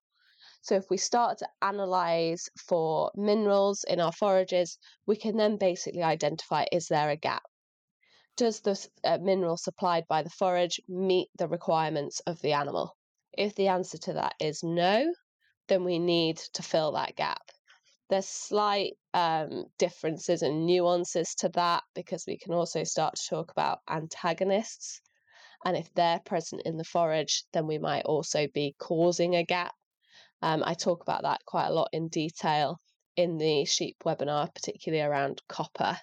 So 0.62 0.76
if 0.76 0.92
we 0.92 0.98
start 0.98 1.40
to 1.40 1.50
analyze 1.64 2.48
for 2.68 3.12
minerals 3.16 3.84
in 3.84 4.00
our 4.00 4.12
forages, 4.12 4.78
we 5.08 5.16
can 5.16 5.38
then 5.38 5.58
basically 5.58 6.04
identify 6.04 6.66
is 6.72 6.86
there 6.86 7.10
a 7.10 7.16
gap? 7.16 7.42
Does 8.38 8.62
the 8.62 8.88
uh, 9.04 9.18
mineral 9.18 9.58
supplied 9.58 10.08
by 10.08 10.22
the 10.22 10.30
forage 10.30 10.80
meet 10.88 11.30
the 11.36 11.48
requirements 11.48 12.20
of 12.28 12.40
the 12.42 12.54
animal? 12.54 12.96
If 13.38 13.56
the 13.56 13.70
answer 13.70 13.98
to 14.00 14.14
that 14.14 14.36
is 14.40 14.64
no, 14.64 15.14
then 15.68 15.84
we 15.84 16.00
need 16.00 16.38
to 16.54 16.64
fill 16.64 16.92
that 16.94 17.16
gap. 17.16 17.42
There's 18.10 18.28
slight 18.28 18.94
um, 19.14 19.66
differences 19.80 20.42
and 20.42 20.66
nuances 20.66 21.36
to 21.36 21.50
that 21.50 21.84
because 21.96 22.26
we 22.28 22.38
can 22.38 22.54
also 22.54 22.84
start 22.84 23.16
to 23.16 23.30
talk 23.30 23.52
about 23.52 23.80
antagonists. 23.90 25.02
And 25.66 25.78
if 25.78 25.92
they're 25.94 26.20
present 26.20 26.64
in 26.66 26.78
the 26.78 26.84
forage, 26.84 27.46
then 27.54 27.66
we 27.66 27.78
might 27.78 28.06
also 28.06 28.48
be 28.54 28.76
causing 28.78 29.36
a 29.36 29.44
gap. 29.44 29.74
Um, 30.42 30.62
I 30.66 30.74
talk 30.74 31.02
about 31.02 31.24
that 31.24 31.42
quite 31.46 31.68
a 31.68 31.74
lot 31.74 31.90
in 31.94 32.10
detail 32.10 32.82
in 33.16 33.38
the 33.38 33.66
sheep 33.66 33.98
webinar, 34.06 34.54
particularly 34.54 35.04
around 35.04 35.42
copper. 35.48 35.98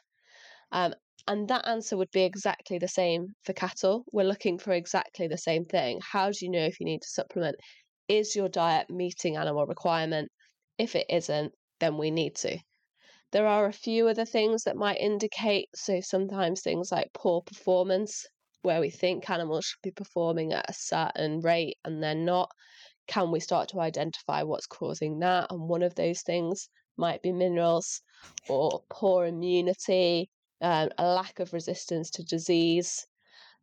Um, 0.72 0.94
and 1.26 1.48
that 1.48 1.66
answer 1.66 1.96
would 1.96 2.10
be 2.10 2.22
exactly 2.22 2.78
the 2.78 2.88
same 2.88 3.34
for 3.44 3.52
cattle. 3.52 4.04
We're 4.12 4.26
looking 4.26 4.58
for 4.58 4.72
exactly 4.72 5.28
the 5.28 5.38
same 5.38 5.64
thing. 5.64 6.00
How 6.02 6.30
do 6.30 6.38
you 6.40 6.50
know 6.50 6.64
if 6.64 6.80
you 6.80 6.86
need 6.86 7.02
to 7.02 7.08
supplement? 7.08 7.56
Is 8.08 8.34
your 8.34 8.48
diet 8.48 8.90
meeting 8.90 9.36
animal 9.36 9.66
requirement? 9.66 10.30
If 10.78 10.96
it 10.96 11.06
isn't, 11.08 11.52
then 11.78 11.98
we 11.98 12.10
need 12.10 12.34
to. 12.36 12.58
There 13.32 13.46
are 13.46 13.66
a 13.66 13.72
few 13.72 14.08
other 14.08 14.24
things 14.24 14.64
that 14.64 14.76
might 14.76 14.98
indicate, 14.98 15.68
so 15.74 16.00
sometimes 16.00 16.62
things 16.62 16.90
like 16.90 17.12
poor 17.12 17.42
performance, 17.42 18.26
where 18.62 18.80
we 18.80 18.90
think 18.90 19.30
animals 19.30 19.66
should 19.66 19.82
be 19.82 19.92
performing 19.92 20.52
at 20.52 20.68
a 20.68 20.74
certain 20.74 21.40
rate 21.40 21.78
and 21.84 22.02
they're 22.02 22.14
not. 22.14 22.50
Can 23.06 23.30
we 23.30 23.40
start 23.40 23.68
to 23.68 23.80
identify 23.80 24.42
what's 24.42 24.66
causing 24.66 25.20
that? 25.20 25.46
And 25.50 25.68
one 25.68 25.82
of 25.82 25.94
those 25.94 26.22
things 26.22 26.68
might 26.96 27.22
be 27.22 27.32
minerals 27.32 28.02
or 28.48 28.82
poor 28.90 29.26
immunity, 29.26 30.28
um, 30.60 30.90
a 30.98 31.06
lack 31.06 31.40
of 31.40 31.52
resistance 31.52 32.10
to 32.10 32.24
disease, 32.24 33.06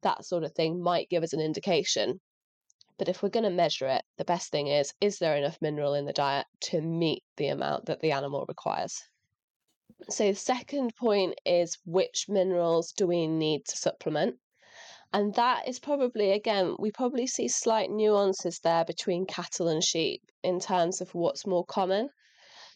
that 0.02 0.26
sort 0.26 0.44
of 0.44 0.54
thing 0.54 0.82
might 0.82 1.10
give 1.10 1.24
us 1.24 1.34
an 1.34 1.42
indication. 1.42 2.20
But 2.98 3.10
if 3.10 3.22
we're 3.22 3.30
going 3.30 3.44
to 3.44 3.50
measure 3.50 3.88
it, 3.88 4.04
the 4.18 4.26
best 4.26 4.52
thing 4.52 4.68
is 4.68 4.94
is 5.00 5.20
there 5.20 5.38
enough 5.38 5.62
mineral 5.62 5.94
in 5.94 6.06
the 6.06 6.14
diet 6.14 6.48
to 6.62 6.82
meet 6.82 7.24
the 7.36 7.48
amount 7.48 7.86
that 7.86 8.00
the 8.00 8.12
animal 8.12 8.46
requires? 8.48 9.04
So, 10.10 10.28
the 10.28 10.36
second 10.36 10.96
point 10.96 11.40
is 11.46 11.78
which 11.86 12.28
minerals 12.28 12.92
do 12.92 13.08
we 13.08 13.28
need 13.28 13.66
to 13.66 13.78
supplement? 13.78 14.40
And 15.14 15.34
that 15.36 15.68
is 15.68 15.80
probably, 15.80 16.32
again, 16.32 16.76
we 16.80 16.92
probably 16.92 17.28
see 17.28 17.48
slight 17.48 17.90
nuances 17.90 18.60
there 18.60 18.84
between 18.84 19.26
cattle 19.26 19.68
and 19.68 19.84
sheep 19.84 20.22
in 20.44 20.60
terms 20.60 21.00
of 21.00 21.16
what's 21.16 21.48
more 21.48 21.66
common. 21.66 22.10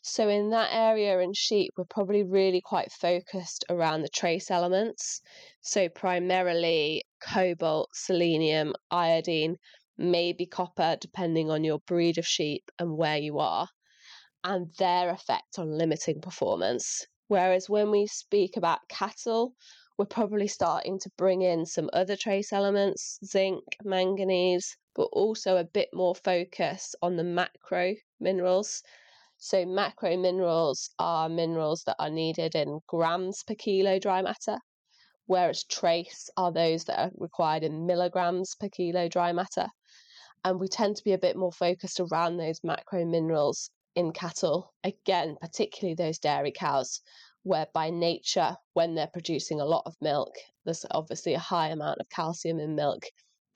So, 0.04 0.30
in 0.30 0.52
that 0.52 0.72
area 0.72 1.20
in 1.20 1.34
sheep, 1.34 1.72
we're 1.78 1.86
probably 1.86 2.24
really 2.24 2.62
quite 2.62 2.92
focused 2.92 3.66
around 3.70 4.02
the 4.02 4.10
trace 4.10 4.52
elements. 4.52 5.22
So, 5.62 5.90
primarily 5.90 7.04
cobalt, 7.20 7.90
selenium, 7.94 8.74
iodine, 8.92 9.58
maybe 9.98 10.46
copper, 10.46 10.98
depending 11.02 11.50
on 11.50 11.64
your 11.64 11.80
breed 11.80 12.18
of 12.20 12.28
sheep 12.28 12.70
and 12.78 12.98
where 12.98 13.18
you 13.18 13.40
are, 13.40 13.70
and 14.44 14.72
their 14.78 15.10
effect 15.10 15.58
on 15.58 15.78
limiting 15.78 16.22
performance. 16.22 17.06
Whereas 17.28 17.70
when 17.70 17.92
we 17.92 18.08
speak 18.08 18.58
about 18.58 18.88
cattle, 18.90 19.56
we're 19.98 20.06
probably 20.06 20.48
starting 20.48 21.00
to 21.00 21.12
bring 21.18 21.42
in 21.42 21.66
some 21.66 21.90
other 21.94 22.16
trace 22.16 22.54
elements, 22.54 23.20
zinc, 23.26 23.64
manganese, 23.84 24.78
but 24.96 25.10
also 25.14 25.58
a 25.58 25.64
bit 25.64 25.90
more 25.94 26.16
focus 26.16 26.96
on 27.02 27.16
the 27.18 27.24
macro 27.24 27.96
minerals. 28.20 28.84
So, 29.43 29.65
macro 29.65 30.15
minerals 30.15 30.89
are 30.97 31.27
minerals 31.27 31.84
that 31.88 31.97
are 31.99 32.10
needed 32.10 32.56
in 32.56 32.80
grams 32.88 33.43
per 33.43 33.56
kilo 33.56 33.99
dry 33.99 34.21
matter, 34.21 34.60
whereas 35.25 35.65
trace 35.65 36.30
are 36.38 36.54
those 36.54 36.86
that 36.86 36.99
are 36.99 37.12
required 37.15 37.63
in 37.63 37.86
milligrams 37.86 38.56
per 38.56 38.69
kilo 38.69 39.10
dry 39.10 39.34
matter 39.34 39.67
and 40.43 40.60
we 40.60 40.67
tend 40.67 40.95
to 40.95 41.04
be 41.04 41.13
a 41.13 41.19
bit 41.19 41.36
more 41.36 41.51
focused 41.51 41.99
around 41.99 42.38
those 42.38 42.63
macro 42.63 43.06
minerals 43.06 43.69
in 43.95 44.12
cattle. 44.12 44.73
Again, 44.84 45.38
particularly 45.39 45.93
those 45.93 46.17
dairy 46.17 46.51
cows, 46.51 47.01
where 47.43 47.67
by 47.73 47.89
nature, 47.89 48.58
when 48.73 48.95
they're 48.95 49.08
producing 49.08 49.62
a 49.62 49.65
lot 49.65 49.84
of 49.86 49.95
milk, 50.01 50.36
there's 50.65 50.86
obviously 50.91 51.34
a 51.34 51.39
high 51.39 51.69
amount 51.69 51.99
of 51.99 52.10
calcium 52.10 52.60
in 52.60 52.75
milk. 52.75 53.04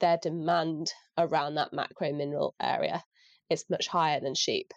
Their 0.00 0.18
demand 0.18 0.92
around 1.18 1.54
that 1.54 1.72
macro 1.72 2.12
mineral 2.12 2.54
area 2.60 3.02
is 3.48 3.64
much 3.70 3.88
higher 3.88 4.20
than 4.20 4.34
sheep. 4.34 4.72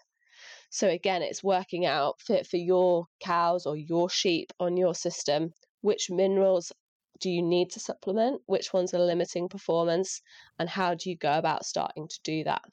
So 0.70 0.88
again, 0.88 1.22
it's 1.22 1.44
working 1.44 1.86
out 1.86 2.22
fit 2.22 2.48
for 2.48 2.58
your 2.58 3.06
cows 3.20 3.66
or 3.66 3.76
your 3.76 4.10
sheep 4.10 4.52
on 4.60 4.78
your 4.78 4.96
system 4.96 5.54
which 5.82 6.10
minerals 6.10 6.72
do 7.20 7.30
you 7.30 7.42
need 7.42 7.72
to 7.72 7.80
supplement? 7.80 8.42
Which 8.46 8.74
ones 8.74 8.94
are 8.94 9.00
limiting 9.00 9.48
performance? 9.50 10.22
And 10.58 10.70
how 10.70 10.94
do 10.96 11.10
you 11.10 11.18
go 11.18 11.38
about 11.38 11.66
starting 11.66 12.08
to 12.08 12.20
do 12.24 12.44
that? 12.44 12.64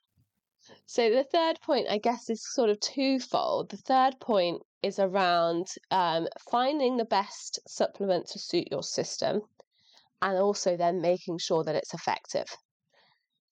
So, 0.86 1.10
the 1.10 1.22
third 1.22 1.60
point, 1.60 1.86
I 1.88 1.98
guess, 1.98 2.28
is 2.28 2.52
sort 2.52 2.70
of 2.70 2.80
twofold. 2.80 3.70
The 3.70 3.76
third 3.76 4.18
point 4.18 4.62
is 4.82 4.98
around 4.98 5.68
um, 5.90 6.26
finding 6.50 6.96
the 6.96 7.04
best 7.04 7.60
supplement 7.68 8.26
to 8.28 8.38
suit 8.38 8.68
your 8.70 8.82
system. 8.82 9.42
and 10.22 10.38
also 10.38 10.76
then 10.76 11.00
making 11.00 11.38
sure 11.38 11.62
that 11.62 11.76
it's 11.76 11.94
effective. 11.94 12.48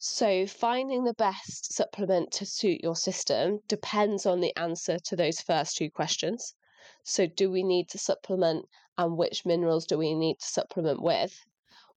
So, 0.07 0.47
finding 0.47 1.05
the 1.05 1.15
best 1.15 1.73
supplement 1.73 2.31
to 2.33 2.45
suit 2.45 2.83
your 2.83 2.95
system 2.95 3.61
depends 3.69 4.27
on 4.27 4.43
the 4.43 4.55
answer 4.55 4.99
to 4.99 5.17
those 5.17 5.41
first 5.41 5.79
two 5.79 5.91
questions. 5.91 6.55
So, 7.05 7.27
do 7.27 7.51
we 7.51 7.63
need 7.63 7.89
to 7.89 7.99
supplement 7.99 8.69
and 8.99 9.17
which 9.17 9.47
minerals 9.47 9.87
do 9.87 9.97
we 9.97 10.15
need 10.15 10.41
to 10.41 10.47
supplement 10.47 11.01
with? 11.01 11.35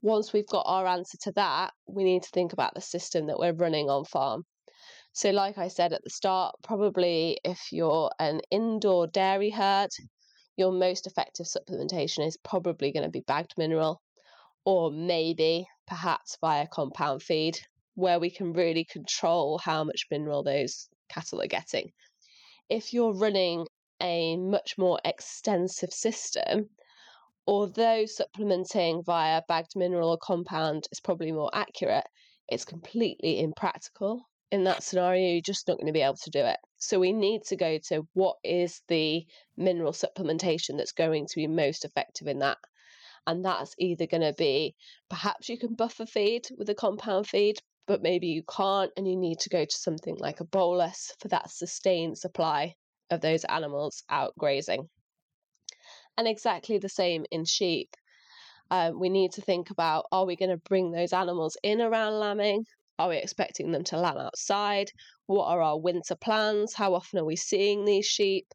Once 0.02 0.32
we've 0.32 0.48
got 0.48 0.64
our 0.66 0.88
answer 0.88 1.18
to 1.24 1.34
that, 1.34 1.74
we 1.86 2.06
need 2.06 2.24
to 2.24 2.30
think 2.30 2.54
about 2.54 2.76
the 2.76 2.80
system 2.80 3.28
that 3.28 3.40
we're 3.40 3.52
running 3.52 3.90
on 3.90 4.06
farm. 4.06 4.46
So, 5.12 5.32
like 5.32 5.58
I 5.58 5.68
said 5.68 5.92
at 5.92 6.06
the 6.06 6.10
start, 6.10 6.56
probably 6.64 7.42
if 7.44 7.74
you're 7.74 8.10
an 8.20 8.40
indoor 8.50 9.08
dairy 9.08 9.50
herd, 9.50 9.92
your 10.56 10.72
most 10.72 11.08
effective 11.08 11.46
supplementation 11.46 12.26
is 12.26 12.38
probably 12.38 12.94
going 12.94 13.04
to 13.04 13.10
be 13.10 13.26
bagged 13.28 13.56
mineral 13.58 14.02
or 14.64 14.92
maybe 14.92 15.68
perhaps 15.86 16.38
via 16.40 16.68
compound 16.68 17.22
feed, 17.22 17.60
where 17.98 18.20
we 18.20 18.30
can 18.30 18.54
really 18.54 18.86
control 18.86 19.58
how 19.58 19.84
much 19.84 20.06
mineral 20.12 20.44
those 20.44 20.88
cattle 21.10 21.42
are 21.42 21.48
getting. 21.48 21.92
If 22.70 22.94
you're 22.94 23.14
running 23.14 23.68
a 24.02 24.38
much 24.38 24.78
more 24.78 25.00
extensive 25.04 25.92
system, 25.92 26.70
although 27.48 28.06
supplementing 28.06 29.04
via 29.04 29.42
bagged 29.48 29.76
mineral 29.76 30.12
or 30.12 30.18
compound 30.18 30.88
is 30.92 31.00
probably 31.00 31.32
more 31.32 31.50
accurate, 31.54 32.06
it's 32.48 32.66
completely 32.66 33.40
impractical 33.40 34.28
in 34.52 34.64
that 34.64 34.84
scenario, 34.84 35.34
you're 35.34 35.42
just 35.42 35.68
not 35.68 35.78
going 35.78 35.88
to 35.88 35.94
be 35.94 36.02
able 36.02 36.16
to 36.16 36.30
do 36.30 36.40
it. 36.40 36.58
So 36.78 37.00
we 37.00 37.12
need 37.12 37.44
to 37.48 37.56
go 37.56 37.78
to 37.90 38.08
what 38.14 38.38
is 38.44 38.82
the 38.88 39.26
mineral 39.58 39.92
supplementation 39.92 40.78
that's 40.78 40.94
going 40.94 41.26
to 41.28 41.36
be 41.36 41.48
most 41.48 41.84
effective 41.84 42.28
in 42.28 42.40
that. 42.40 42.58
And 43.26 43.44
that's 43.44 43.76
either 43.78 44.08
going 44.08 44.22
to 44.22 44.34
be 44.34 44.76
perhaps 45.10 45.50
you 45.50 45.58
can 45.58 45.74
buffer 45.74 46.06
feed 46.06 46.48
with 46.58 46.70
a 46.70 46.76
compound 46.76 47.28
feed, 47.28 47.58
but 47.88 48.02
maybe 48.02 48.28
you 48.28 48.44
can't, 48.44 48.92
and 48.98 49.08
you 49.08 49.16
need 49.16 49.40
to 49.40 49.50
go 49.50 49.64
to 49.64 49.78
something 49.78 50.18
like 50.20 50.42
a 50.42 50.46
bolus 50.46 51.14
for 51.20 51.30
that 51.30 51.50
sustained 51.50 52.18
supply 52.18 52.76
of 53.10 53.22
those 53.22 53.46
animals 53.46 54.04
out 54.10 54.34
grazing. 54.38 54.90
And 56.18 56.28
exactly 56.28 56.78
the 56.78 56.90
same 56.90 57.26
in 57.32 57.46
sheep. 57.46 57.96
Um, 58.70 59.00
we 59.00 59.10
need 59.10 59.32
to 59.34 59.42
think 59.42 59.70
about 59.70 60.06
are 60.12 60.26
we 60.26 60.36
going 60.36 60.50
to 60.50 60.58
bring 60.58 60.92
those 60.92 61.14
animals 61.14 61.56
in 61.64 61.80
around 61.80 62.20
lambing? 62.20 62.66
Are 63.00 63.10
we 63.10 63.18
expecting 63.18 63.72
them 63.72 63.84
to 63.86 63.98
lamb 63.98 64.18
outside? 64.18 64.92
What 65.28 65.46
are 65.46 65.62
our 65.62 65.80
winter 65.80 66.16
plans? 66.16 66.74
How 66.74 66.94
often 66.96 67.20
are 67.20 67.26
we 67.26 67.36
seeing 67.36 67.86
these 67.86 68.06
sheep? 68.06 68.48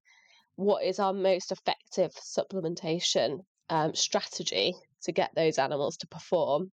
What 0.56 0.84
is 0.84 0.98
our 0.98 1.14
most 1.14 1.52
effective 1.52 2.12
supplementation 2.14 3.38
um, 3.70 3.94
strategy 3.94 4.74
to 5.04 5.12
get 5.12 5.30
those 5.34 5.58
animals 5.58 5.96
to 5.98 6.06
perform? 6.08 6.72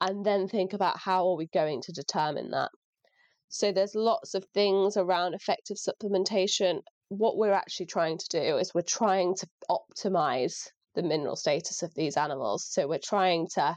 And 0.00 0.24
then 0.24 0.46
think 0.46 0.72
about 0.74 0.98
how 0.98 1.28
are 1.28 1.36
we 1.36 1.48
going 1.48 1.82
to 1.82 1.92
determine 1.92 2.50
that? 2.52 2.70
So 3.48 3.72
there's 3.72 3.94
lots 3.94 4.34
of 4.34 4.44
things 4.54 4.96
around 4.96 5.34
effective 5.34 5.76
supplementation. 5.76 6.82
What 7.08 7.36
we're 7.36 7.52
actually 7.52 7.86
trying 7.86 8.18
to 8.18 8.28
do 8.28 8.58
is 8.58 8.74
we're 8.74 8.82
trying 8.82 9.34
to 9.36 9.48
optimize 9.70 10.68
the 10.94 11.02
mineral 11.02 11.34
status 11.34 11.82
of 11.82 11.94
these 11.94 12.16
animals. 12.16 12.64
So 12.68 12.86
we're 12.86 13.00
trying 13.02 13.48
to 13.54 13.76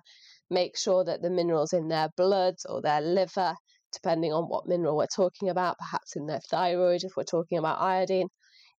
make 0.49 0.77
sure 0.77 1.03
that 1.05 1.21
the 1.21 1.29
minerals 1.29 1.73
in 1.73 1.87
their 1.87 2.09
blood 2.17 2.55
or 2.67 2.81
their 2.81 3.01
liver, 3.01 3.55
depending 3.91 4.33
on 4.33 4.43
what 4.43 4.67
mineral 4.67 4.97
we're 4.97 5.07
talking 5.07 5.49
about, 5.49 5.79
perhaps 5.79 6.15
in 6.15 6.27
their 6.27 6.41
thyroid, 6.41 7.03
if 7.03 7.15
we're 7.15 7.23
talking 7.23 7.57
about 7.57 7.81
iodine, 7.81 8.27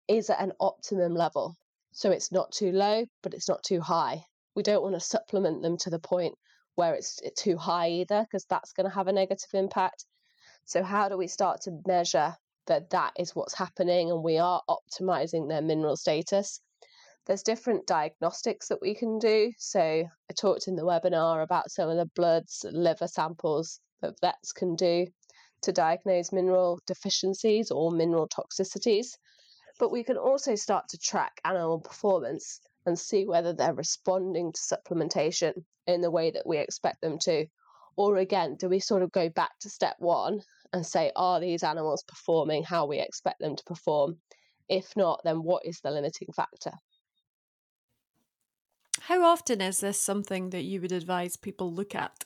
is 0.07 0.31
at 0.31 0.41
an 0.41 0.53
optimum 0.61 1.15
level. 1.15 1.57
So 1.93 2.11
it's 2.11 2.31
not 2.31 2.53
too 2.53 2.71
low, 2.71 3.07
but 3.23 3.35
it's 3.35 3.49
not 3.49 3.65
too 3.65 3.81
high. 3.81 4.25
We 4.55 4.63
don't 4.63 4.83
want 4.83 4.95
to 4.95 5.01
supplement 5.01 5.63
them 5.63 5.77
to 5.79 5.91
the 5.91 5.99
point 5.99 6.35
where 6.75 6.95
it's 6.95 7.21
too 7.37 7.57
high 7.57 7.89
either, 7.89 8.23
because 8.23 8.45
that's 8.47 8.73
going 8.73 8.89
to 8.89 8.95
have 8.95 9.09
a 9.09 9.13
negative 9.13 9.51
impact. 9.55 10.05
So, 10.65 10.83
how 10.83 11.09
do 11.09 11.17
we 11.17 11.27
start 11.27 11.63
to 11.63 11.81
measure 11.87 12.37
that 12.67 12.91
that 12.91 13.13
is 13.19 13.35
what's 13.35 13.55
happening 13.55 14.11
and 14.11 14.23
we 14.23 14.39
are 14.39 14.63
optimizing 14.69 15.49
their 15.49 15.63
mineral 15.63 15.97
status? 15.97 16.61
There's 17.27 17.45
different 17.45 17.87
diagnostics 17.87 18.69
that 18.69 18.81
we 18.81 18.97
can 18.97 19.21
do. 19.21 19.53
So 19.57 19.81
I 19.81 20.33
talked 20.35 20.67
in 20.67 20.75
the 20.75 20.83
webinar 20.83 21.43
about 21.43 21.71
some 21.71 21.89
of 21.89 21.97
the 21.97 22.11
bloods, 22.17 22.65
liver 22.69 23.07
samples 23.07 23.79
that 24.01 24.19
vets 24.21 24.53
can 24.53 24.75
do 24.75 25.07
to 25.63 25.73
diagnose 25.73 26.33
mineral 26.33 26.81
deficiencies 26.85 27.71
or 27.71 27.93
mineral 27.93 28.29
toxicities. 28.29 29.17
But 29.79 29.93
we 29.93 30.03
can 30.03 30.17
also 30.17 30.57
start 30.57 30.89
to 30.89 30.99
track 30.99 31.41
animal 31.45 31.81
performance 31.81 32.61
and 32.87 32.99
see 32.99 33.27
whether 33.27 33.53
they're 33.53 33.75
responding 33.75 34.53
to 34.53 34.61
supplementation 34.61 35.65
in 35.87 36.01
the 36.01 36.11
way 36.11 36.31
that 36.31 36.47
we 36.47 36.59
expect 36.59 37.01
them 37.01 37.19
to. 37.21 37.47
Or 37.97 38.17
again, 38.17 38.57
do 38.59 38.69
we 38.69 38.81
sort 38.81 39.03
of 39.03 39.13
go 39.13 39.29
back 39.29 39.51
to 39.61 39.71
step 39.71 39.97
one 39.99 40.41
and 40.73 40.87
say, 40.87 41.13
are 41.15 41.41
these 41.41 41.63
animals 41.63 42.05
performing 42.07 42.65
how 42.65 42.87
we 42.87 42.99
expect 42.99 43.41
them 43.41 43.57
to 43.57 43.65
perform? 43.65 44.17
If 44.69 44.97
not, 44.97 45.21
then 45.25 45.43
what 45.43 45.67
is 45.67 45.81
the 45.81 45.91
limiting 45.91 46.29
factor? 46.35 46.73
How 49.01 49.25
often 49.25 49.61
is 49.61 49.81
this 49.81 50.01
something 50.01 50.51
that 50.51 50.63
you 50.63 50.81
would 50.81 50.93
advise 50.93 51.37
people 51.37 51.73
look 51.73 51.95
at? 51.95 52.25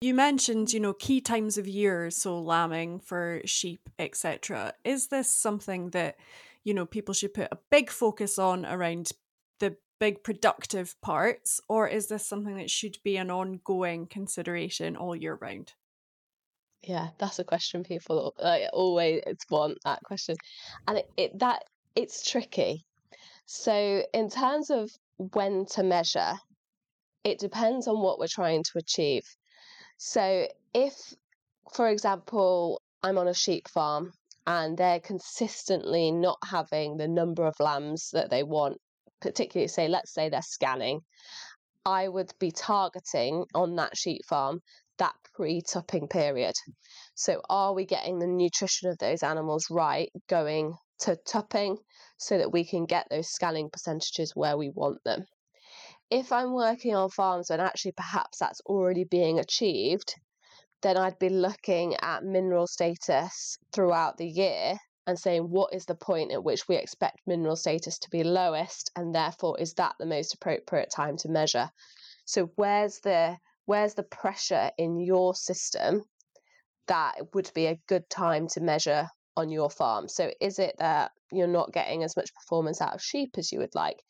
You 0.00 0.14
mentioned, 0.14 0.72
you 0.72 0.80
know, 0.80 0.94
key 0.94 1.20
times 1.20 1.58
of 1.58 1.68
year, 1.68 2.10
so 2.10 2.40
lambing 2.40 3.00
for 3.00 3.42
sheep, 3.44 3.90
etc. 3.98 4.72
Is 4.82 5.08
this 5.08 5.30
something 5.30 5.90
that, 5.90 6.16
you 6.64 6.72
know, 6.72 6.86
people 6.86 7.12
should 7.12 7.34
put 7.34 7.48
a 7.52 7.58
big 7.70 7.90
focus 7.90 8.38
on 8.38 8.64
around 8.64 9.12
big 10.00 10.24
productive 10.24 11.00
parts, 11.00 11.60
or 11.68 11.86
is 11.86 12.08
this 12.08 12.26
something 12.26 12.56
that 12.56 12.70
should 12.70 12.96
be 13.04 13.16
an 13.16 13.30
ongoing 13.30 14.06
consideration 14.06 14.96
all 14.96 15.14
year 15.14 15.38
round? 15.40 15.74
Yeah, 16.82 17.08
that's 17.18 17.38
a 17.38 17.44
question 17.44 17.84
people 17.84 18.34
like, 18.42 18.64
always 18.72 19.22
want 19.50 19.78
that 19.84 20.02
question, 20.02 20.36
and 20.88 20.98
it, 20.98 21.10
it 21.16 21.38
that 21.38 21.62
it's 21.94 22.28
tricky. 22.28 22.84
So 23.46 24.02
in 24.14 24.30
terms 24.30 24.70
of 24.70 24.90
when 25.18 25.66
to 25.72 25.82
measure, 25.82 26.32
it 27.24 27.38
depends 27.38 27.86
on 27.86 28.00
what 28.00 28.18
we're 28.18 28.26
trying 28.26 28.62
to 28.64 28.78
achieve. 28.78 29.24
So, 29.98 30.48
if, 30.72 30.94
for 31.74 31.88
example, 31.88 32.80
I'm 33.02 33.18
on 33.18 33.28
a 33.28 33.34
sheep 33.34 33.68
farm 33.68 34.12
and 34.46 34.78
they're 34.78 35.00
consistently 35.00 36.10
not 36.10 36.38
having 36.44 36.96
the 36.96 37.08
number 37.08 37.44
of 37.46 37.60
lambs 37.60 38.10
that 38.12 38.30
they 38.30 38.42
want, 38.42 38.80
particularly, 39.20 39.68
say, 39.68 39.88
let's 39.88 40.12
say 40.12 40.28
they're 40.28 40.42
scanning, 40.42 41.00
I 41.84 42.08
would 42.08 42.32
be 42.38 42.50
targeting 42.50 43.44
on 43.54 43.76
that 43.76 43.96
sheep 43.96 44.22
farm 44.28 44.60
that 44.98 45.14
pre 45.34 45.62
tupping 45.62 46.08
period. 46.08 46.54
So, 47.14 47.40
are 47.48 47.72
we 47.74 47.86
getting 47.86 48.18
the 48.18 48.26
nutrition 48.26 48.90
of 48.90 48.98
those 48.98 49.22
animals 49.22 49.66
right 49.70 50.10
going 50.28 50.74
to 51.00 51.16
tupping 51.26 51.78
so 52.18 52.38
that 52.38 52.52
we 52.52 52.64
can 52.64 52.84
get 52.84 53.06
those 53.10 53.28
scanning 53.28 53.70
percentages 53.70 54.36
where 54.36 54.56
we 54.56 54.70
want 54.70 55.02
them. 55.04 55.24
If 56.10 56.32
I'm 56.32 56.52
working 56.52 56.94
on 56.94 57.10
farms 57.10 57.50
and 57.50 57.60
actually 57.60 57.92
perhaps 57.92 58.38
that's 58.38 58.60
already 58.66 59.04
being 59.04 59.38
achieved, 59.38 60.14
then 60.82 60.96
I'd 60.96 61.18
be 61.18 61.28
looking 61.28 61.96
at 61.96 62.24
mineral 62.24 62.66
status 62.66 63.58
throughout 63.72 64.16
the 64.16 64.26
year 64.26 64.76
and 65.06 65.18
saying 65.18 65.42
what 65.42 65.72
is 65.74 65.86
the 65.86 65.94
point 65.94 66.32
at 66.32 66.44
which 66.44 66.68
we 66.68 66.76
expect 66.76 67.18
mineral 67.26 67.56
status 67.56 67.98
to 67.98 68.10
be 68.10 68.22
lowest 68.22 68.90
and 68.96 69.14
therefore 69.14 69.58
is 69.58 69.74
that 69.74 69.94
the 69.98 70.06
most 70.06 70.34
appropriate 70.34 70.90
time 70.90 71.16
to 71.16 71.28
measure 71.28 71.70
so 72.24 72.50
where's 72.56 73.00
the 73.00 73.36
where's 73.66 73.94
the 73.94 74.02
pressure 74.02 74.70
in 74.78 75.00
your 75.00 75.34
system 75.34 76.02
that 76.86 77.14
would 77.34 77.50
be 77.54 77.66
a 77.66 77.80
good 77.86 78.08
time 78.10 78.48
to 78.48 78.60
measure 78.60 79.08
on 79.36 79.48
your 79.50 79.70
farm. 79.70 80.08
So 80.08 80.30
is 80.40 80.58
it 80.58 80.74
that 80.78 81.12
you're 81.32 81.46
not 81.46 81.72
getting 81.72 82.02
as 82.02 82.16
much 82.16 82.34
performance 82.34 82.80
out 82.80 82.94
of 82.94 83.02
sheep 83.02 83.36
as 83.38 83.52
you 83.52 83.60
would 83.60 83.74
like? 83.74 84.02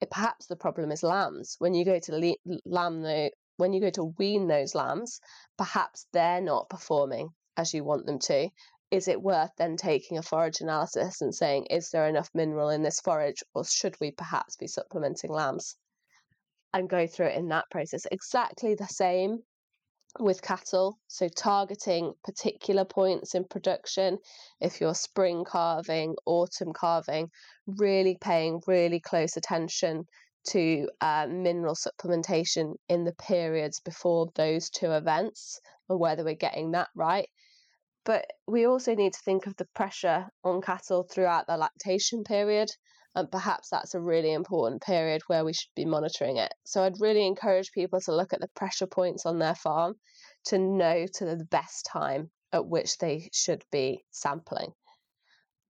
It, 0.00 0.10
perhaps 0.10 0.46
the 0.46 0.56
problem 0.56 0.92
is 0.92 1.02
lambs. 1.02 1.56
When 1.58 1.74
you 1.74 1.84
go 1.84 1.98
to 1.98 2.16
le- 2.16 2.58
lamb 2.66 3.02
the 3.02 3.30
when 3.56 3.72
you 3.72 3.80
go 3.80 3.90
to 3.90 4.14
wean 4.18 4.48
those 4.48 4.74
lambs, 4.74 5.18
perhaps 5.56 6.06
they're 6.12 6.42
not 6.42 6.68
performing 6.68 7.30
as 7.56 7.72
you 7.72 7.84
want 7.84 8.04
them 8.04 8.18
to. 8.18 8.50
Is 8.96 9.08
it 9.08 9.20
worth 9.20 9.50
then 9.58 9.76
taking 9.76 10.16
a 10.16 10.22
forage 10.22 10.62
analysis 10.62 11.20
and 11.20 11.34
saying, 11.34 11.66
is 11.66 11.90
there 11.90 12.08
enough 12.08 12.30
mineral 12.32 12.70
in 12.70 12.82
this 12.82 12.98
forage, 12.98 13.42
or 13.52 13.62
should 13.62 13.94
we 14.00 14.10
perhaps 14.10 14.56
be 14.56 14.66
supplementing 14.66 15.30
lambs? 15.30 15.76
And 16.72 16.88
go 16.88 17.06
through 17.06 17.26
it 17.26 17.36
in 17.36 17.48
that 17.48 17.68
process. 17.70 18.06
Exactly 18.10 18.74
the 18.74 18.86
same 18.86 19.42
with 20.18 20.40
cattle. 20.40 20.98
So, 21.08 21.28
targeting 21.28 22.14
particular 22.24 22.86
points 22.86 23.34
in 23.34 23.44
production, 23.44 24.16
if 24.62 24.80
you're 24.80 24.94
spring 24.94 25.44
calving, 25.44 26.16
autumn 26.24 26.72
calving, 26.72 27.30
really 27.66 28.16
paying 28.18 28.62
really 28.66 29.00
close 29.00 29.36
attention 29.36 30.06
to 30.52 30.88
uh, 31.02 31.26
mineral 31.28 31.74
supplementation 31.74 32.76
in 32.88 33.04
the 33.04 33.12
periods 33.12 33.78
before 33.80 34.30
those 34.36 34.70
two 34.70 34.92
events 34.92 35.60
and 35.90 36.00
whether 36.00 36.24
we're 36.24 36.34
getting 36.34 36.70
that 36.70 36.88
right. 36.94 37.28
But 38.06 38.24
we 38.46 38.66
also 38.66 38.94
need 38.94 39.12
to 39.12 39.20
think 39.24 39.46
of 39.46 39.56
the 39.56 39.66
pressure 39.74 40.28
on 40.44 40.62
cattle 40.62 41.02
throughout 41.02 41.46
the 41.46 41.58
lactation 41.58 42.24
period 42.24 42.70
And 43.16 43.30
perhaps 43.30 43.70
that's 43.70 43.94
a 43.94 44.00
really 44.00 44.32
important 44.32 44.82
period 44.82 45.22
where 45.26 45.44
we 45.44 45.54
should 45.54 45.70
be 45.74 45.86
monitoring 45.86 46.36
it. 46.36 46.52
So 46.66 46.84
I'd 46.84 47.00
really 47.00 47.26
encourage 47.26 47.72
people 47.72 47.98
to 48.02 48.14
look 48.14 48.34
at 48.34 48.40
the 48.40 48.50
pressure 48.54 48.86
points 48.86 49.24
on 49.24 49.38
their 49.38 49.54
farm 49.54 49.94
to 50.46 50.58
know 50.58 51.06
to 51.14 51.24
the 51.24 51.44
best 51.50 51.86
time 51.90 52.30
at 52.52 52.66
which 52.66 52.98
they 52.98 53.30
should 53.32 53.64
be 53.72 54.04
sampling. 54.10 54.72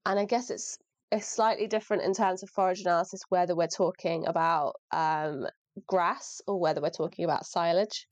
And 0.05 0.18
I 0.18 0.25
guess 0.25 0.51
it's 0.51 0.77
it's 1.12 1.29
slightly 1.29 1.68
different 1.68 2.03
in 2.03 2.14
terms 2.14 2.42
of 2.42 2.51
forage 2.51 2.81
analysis 2.81 3.20
whether 3.29 3.55
we're 3.55 3.68
talking 3.68 4.27
about 4.27 4.75
um, 4.92 5.46
grass 5.87 6.40
or 6.49 6.59
whether 6.59 6.81
we're 6.81 6.90
talking 6.90 7.25
about 7.25 7.46
silage. 7.46 8.09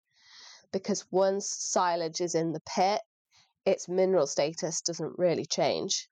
Because 0.72 1.04
once 1.10 1.48
silage 1.58 2.20
is 2.20 2.36
in 2.36 2.52
the 2.52 2.60
pit, 2.60 3.00
its 3.66 3.88
mineral 3.88 4.26
status 4.26 4.80
doesn't 4.82 5.18
really 5.18 5.46
change. 5.46 6.08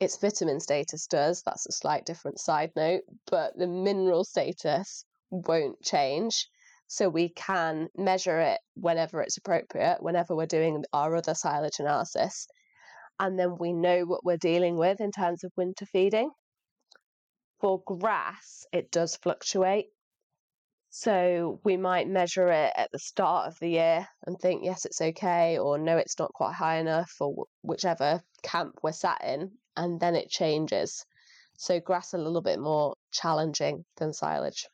Its 0.00 0.16
vitamin 0.18 0.60
status 0.60 1.06
does. 1.06 1.42
That's 1.42 1.66
a 1.66 1.72
slight 1.72 2.04
different 2.04 2.38
side 2.38 2.72
note, 2.76 3.02
but 3.30 3.56
the 3.56 3.66
mineral 3.66 4.24
status 4.24 5.04
won't 5.30 5.80
change. 5.82 6.48
So 6.88 7.08
we 7.08 7.30
can 7.30 7.88
measure 7.96 8.38
it 8.38 8.60
whenever 8.74 9.20
it's 9.20 9.38
appropriate, 9.38 10.02
whenever 10.02 10.36
we're 10.36 10.46
doing 10.46 10.84
our 10.92 11.16
other 11.16 11.34
silage 11.34 11.80
analysis. 11.80 12.46
And 13.18 13.38
then 13.38 13.56
we 13.58 13.72
know 13.72 14.04
what 14.04 14.24
we're 14.24 14.36
dealing 14.36 14.76
with 14.76 15.00
in 15.00 15.10
terms 15.10 15.42
of 15.42 15.52
winter 15.56 15.86
feeding. 15.86 16.30
For 17.60 17.82
grass, 17.84 18.66
it 18.72 18.90
does 18.90 19.16
fluctuate. 19.16 19.86
So 20.98 21.60
we 21.62 21.76
might 21.76 22.08
measure 22.08 22.48
it 22.48 22.72
at 22.74 22.90
the 22.90 22.98
start 22.98 23.48
of 23.48 23.58
the 23.58 23.68
year 23.68 24.08
and 24.26 24.38
think, 24.38 24.64
yes, 24.64 24.86
it's 24.86 25.02
okay, 25.02 25.58
or 25.58 25.76
no, 25.76 25.98
it's 25.98 26.18
not 26.18 26.32
quite 26.32 26.54
high 26.54 26.78
enough, 26.78 27.14
or 27.20 27.44
whichever 27.60 28.22
camp 28.42 28.78
we're 28.82 28.92
sat 28.92 29.22
in, 29.22 29.50
and 29.76 30.00
then 30.00 30.16
it 30.16 30.30
changes. 30.30 31.04
So 31.58 31.80
grass 31.80 32.14
a 32.14 32.18
little 32.18 32.40
bit 32.40 32.58
more 32.58 32.94
challenging 33.12 33.84
than 33.98 34.14
silage. 34.14 34.68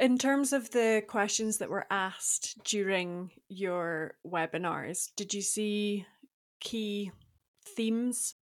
In 0.00 0.16
terms 0.16 0.54
of 0.54 0.70
the 0.70 1.02
questions 1.06 1.58
that 1.58 1.68
were 1.68 1.86
asked 1.90 2.64
during 2.64 3.30
your 3.50 4.14
webinars, 4.26 5.10
did 5.16 5.34
you 5.34 5.42
see 5.42 6.06
key 6.60 7.12
themes? 7.76 8.36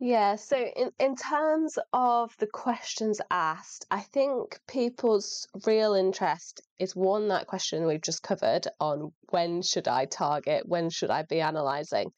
Yeah, 0.00 0.36
so 0.36 0.56
in, 0.56 0.92
in 1.00 1.16
terms 1.16 1.76
of 1.92 2.32
the 2.38 2.46
questions 2.46 3.20
asked, 3.30 3.84
I 3.90 4.00
think 4.00 4.60
people's 4.68 5.48
real 5.66 5.94
interest 5.94 6.60
is 6.78 6.94
one, 6.94 7.28
that 7.28 7.48
question 7.48 7.86
we've 7.86 8.00
just 8.00 8.22
covered 8.22 8.68
on 8.78 9.12
when 9.30 9.62
should 9.62 9.88
I 9.88 10.04
target, 10.04 10.68
when 10.68 10.88
should 10.90 11.10
I 11.10 11.22
be 11.22 11.40
analysing. 11.40 12.12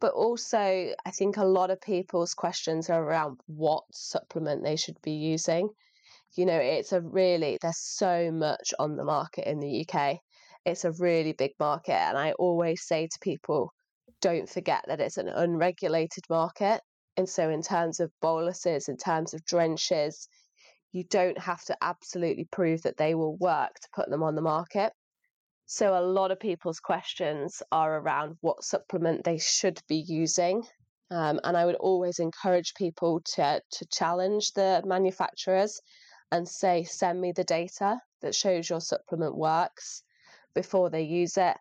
But 0.00 0.12
also, 0.12 0.58
I 1.04 1.10
think 1.10 1.36
a 1.36 1.44
lot 1.44 1.70
of 1.70 1.80
people's 1.80 2.34
questions 2.34 2.88
are 2.88 3.02
around 3.02 3.40
what 3.46 3.82
supplement 3.92 4.62
they 4.62 4.76
should 4.76 5.00
be 5.02 5.12
using 5.12 5.70
you 6.36 6.46
know, 6.46 6.58
it's 6.58 6.92
a 6.92 7.00
really, 7.00 7.58
there's 7.60 7.78
so 7.78 8.30
much 8.30 8.74
on 8.78 8.96
the 8.96 9.04
market 9.04 9.48
in 9.48 9.60
the 9.60 9.86
UK. 9.86 10.18
It's 10.64 10.84
a 10.84 10.92
really 10.92 11.32
big 11.32 11.52
market. 11.58 11.94
And 11.94 12.18
I 12.18 12.32
always 12.32 12.86
say 12.86 13.06
to 13.06 13.18
people, 13.20 13.72
don't 14.20 14.48
forget 14.48 14.84
that 14.88 15.00
it's 15.00 15.16
an 15.16 15.28
unregulated 15.28 16.24
market. 16.28 16.80
And 17.18 17.28
so, 17.28 17.50
in 17.50 17.62
terms 17.62 17.98
of 17.98 18.12
boluses, 18.20 18.88
in 18.88 18.96
terms 18.96 19.34
of 19.34 19.44
drenches, 19.44 20.28
you 20.92 21.02
don't 21.02 21.36
have 21.36 21.64
to 21.64 21.76
absolutely 21.82 22.44
prove 22.44 22.82
that 22.82 22.96
they 22.96 23.16
will 23.16 23.36
work 23.38 23.74
to 23.74 23.88
put 23.92 24.08
them 24.08 24.22
on 24.22 24.36
the 24.36 24.40
market. 24.40 24.92
So, 25.66 25.98
a 25.98 26.00
lot 26.00 26.30
of 26.30 26.38
people's 26.38 26.78
questions 26.78 27.60
are 27.72 27.98
around 27.98 28.36
what 28.40 28.62
supplement 28.62 29.24
they 29.24 29.38
should 29.38 29.82
be 29.88 29.96
using. 29.96 30.62
Um, 31.10 31.40
and 31.42 31.56
I 31.56 31.66
would 31.66 31.74
always 31.74 32.20
encourage 32.20 32.74
people 32.74 33.20
to, 33.34 33.60
to 33.68 33.86
challenge 33.86 34.52
the 34.52 34.84
manufacturers 34.86 35.80
and 36.30 36.48
say, 36.48 36.84
send 36.84 37.20
me 37.20 37.32
the 37.32 37.42
data 37.42 38.00
that 38.22 38.36
shows 38.36 38.70
your 38.70 38.80
supplement 38.80 39.36
works 39.36 40.04
before 40.54 40.88
they 40.88 41.02
use 41.02 41.36
it, 41.36 41.56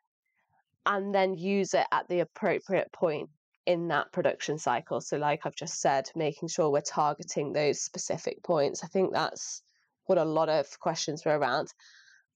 and 0.86 1.16
then 1.16 1.34
use 1.34 1.74
it 1.74 1.88
at 1.92 2.08
the 2.10 2.20
appropriate 2.20 2.92
point 2.92 3.32
in 3.68 3.90
that 3.90 4.12
production 4.14 4.58
cycle. 4.58 5.02
So, 5.02 5.18
like 5.18 5.46
I've 5.46 5.56
just 5.56 5.82
said, 5.82 6.10
making 6.16 6.48
sure 6.48 6.72
we're 6.72 6.82
targeting 6.82 7.52
those 7.52 7.82
specific 7.82 8.42
points. 8.42 8.84
I 8.84 8.88
think 8.88 9.14
that's 9.14 9.62
what 10.06 10.18
a 10.18 10.24
lot 10.24 10.50
of 10.50 10.80
questions 10.80 11.26
were 11.26 11.38
around. 11.38 11.68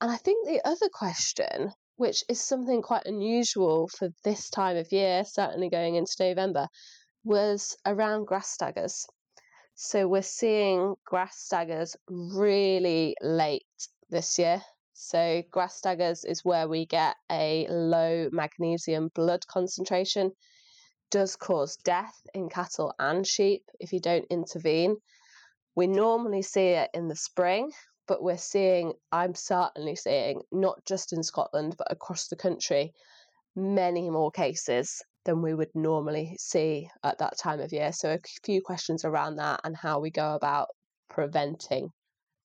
And 0.01 0.11
I 0.11 0.17
think 0.17 0.45
the 0.45 0.61
other 0.67 0.89
question, 0.91 1.71
which 1.95 2.23
is 2.27 2.43
something 2.43 2.81
quite 2.81 3.05
unusual 3.05 3.87
for 3.87 4.09
this 4.23 4.49
time 4.49 4.75
of 4.75 4.91
year, 4.91 5.23
certainly 5.25 5.69
going 5.69 5.95
into 5.95 6.15
November, 6.19 6.67
was 7.23 7.77
around 7.85 8.25
grass 8.25 8.49
staggers. 8.49 9.05
So 9.75 10.07
we're 10.07 10.21
seeing 10.21 10.95
grass 11.05 11.37
staggers 11.37 11.95
really 12.09 13.15
late 13.21 13.63
this 14.09 14.37
year. 14.37 14.61
So 14.93 15.43
grass 15.49 15.75
staggers 15.75 16.25
is 16.25 16.43
where 16.43 16.67
we 16.67 16.85
get 16.85 17.15
a 17.31 17.67
low 17.69 18.29
magnesium 18.33 19.09
blood 19.15 19.47
concentration. 19.47 20.31
Does 21.11 21.35
cause 21.35 21.75
death 21.75 22.25
in 22.33 22.47
cattle 22.47 22.93
and 22.97 23.27
sheep 23.27 23.69
if 23.81 23.91
you 23.91 23.99
don't 23.99 24.25
intervene. 24.29 24.95
We 25.75 25.85
normally 25.85 26.41
see 26.41 26.67
it 26.67 26.89
in 26.93 27.09
the 27.09 27.17
spring, 27.17 27.73
but 28.07 28.23
we're 28.23 28.37
seeing, 28.37 28.93
I'm 29.11 29.35
certainly 29.35 29.97
seeing, 29.97 30.41
not 30.53 30.85
just 30.85 31.11
in 31.11 31.21
Scotland, 31.21 31.75
but 31.77 31.91
across 31.91 32.29
the 32.29 32.37
country, 32.37 32.93
many 33.57 34.09
more 34.09 34.31
cases 34.31 35.03
than 35.25 35.41
we 35.41 35.53
would 35.53 35.75
normally 35.75 36.37
see 36.39 36.89
at 37.03 37.17
that 37.17 37.37
time 37.37 37.59
of 37.59 37.73
year. 37.73 37.91
So, 37.91 38.13
a 38.13 38.19
few 38.45 38.61
questions 38.61 39.03
around 39.03 39.35
that 39.35 39.59
and 39.65 39.75
how 39.75 39.99
we 39.99 40.11
go 40.11 40.33
about 40.33 40.69
preventing 41.09 41.91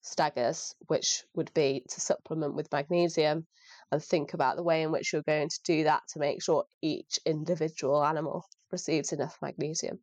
staggers, 0.01 0.75
which 0.87 1.23
would 1.35 1.53
be 1.53 1.85
to 1.87 2.01
supplement 2.01 2.53
with 2.53 2.71
magnesium 2.73 3.47
and 3.93 4.03
think 4.03 4.33
about 4.33 4.57
the 4.57 4.63
way 4.63 4.83
in 4.83 4.91
which 4.91 5.13
you're 5.13 5.21
going 5.21 5.47
to 5.47 5.59
do 5.63 5.85
that 5.85 6.03
to 6.09 6.19
make 6.19 6.43
sure 6.43 6.65
each 6.81 7.17
individual 7.25 8.03
animal 8.03 8.45
receives 8.71 9.13
enough 9.13 9.37
magnesium. 9.41 9.99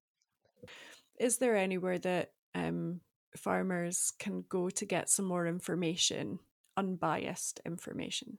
Is 1.18 1.38
there 1.38 1.56
anywhere 1.56 1.98
that 1.98 2.30
um, 2.54 3.00
farmers 3.36 4.12
can 4.18 4.44
go 4.48 4.70
to 4.70 4.84
get 4.84 5.08
some 5.08 5.26
more 5.26 5.46
information, 5.46 6.38
unbiased 6.76 7.60
information? 7.64 8.38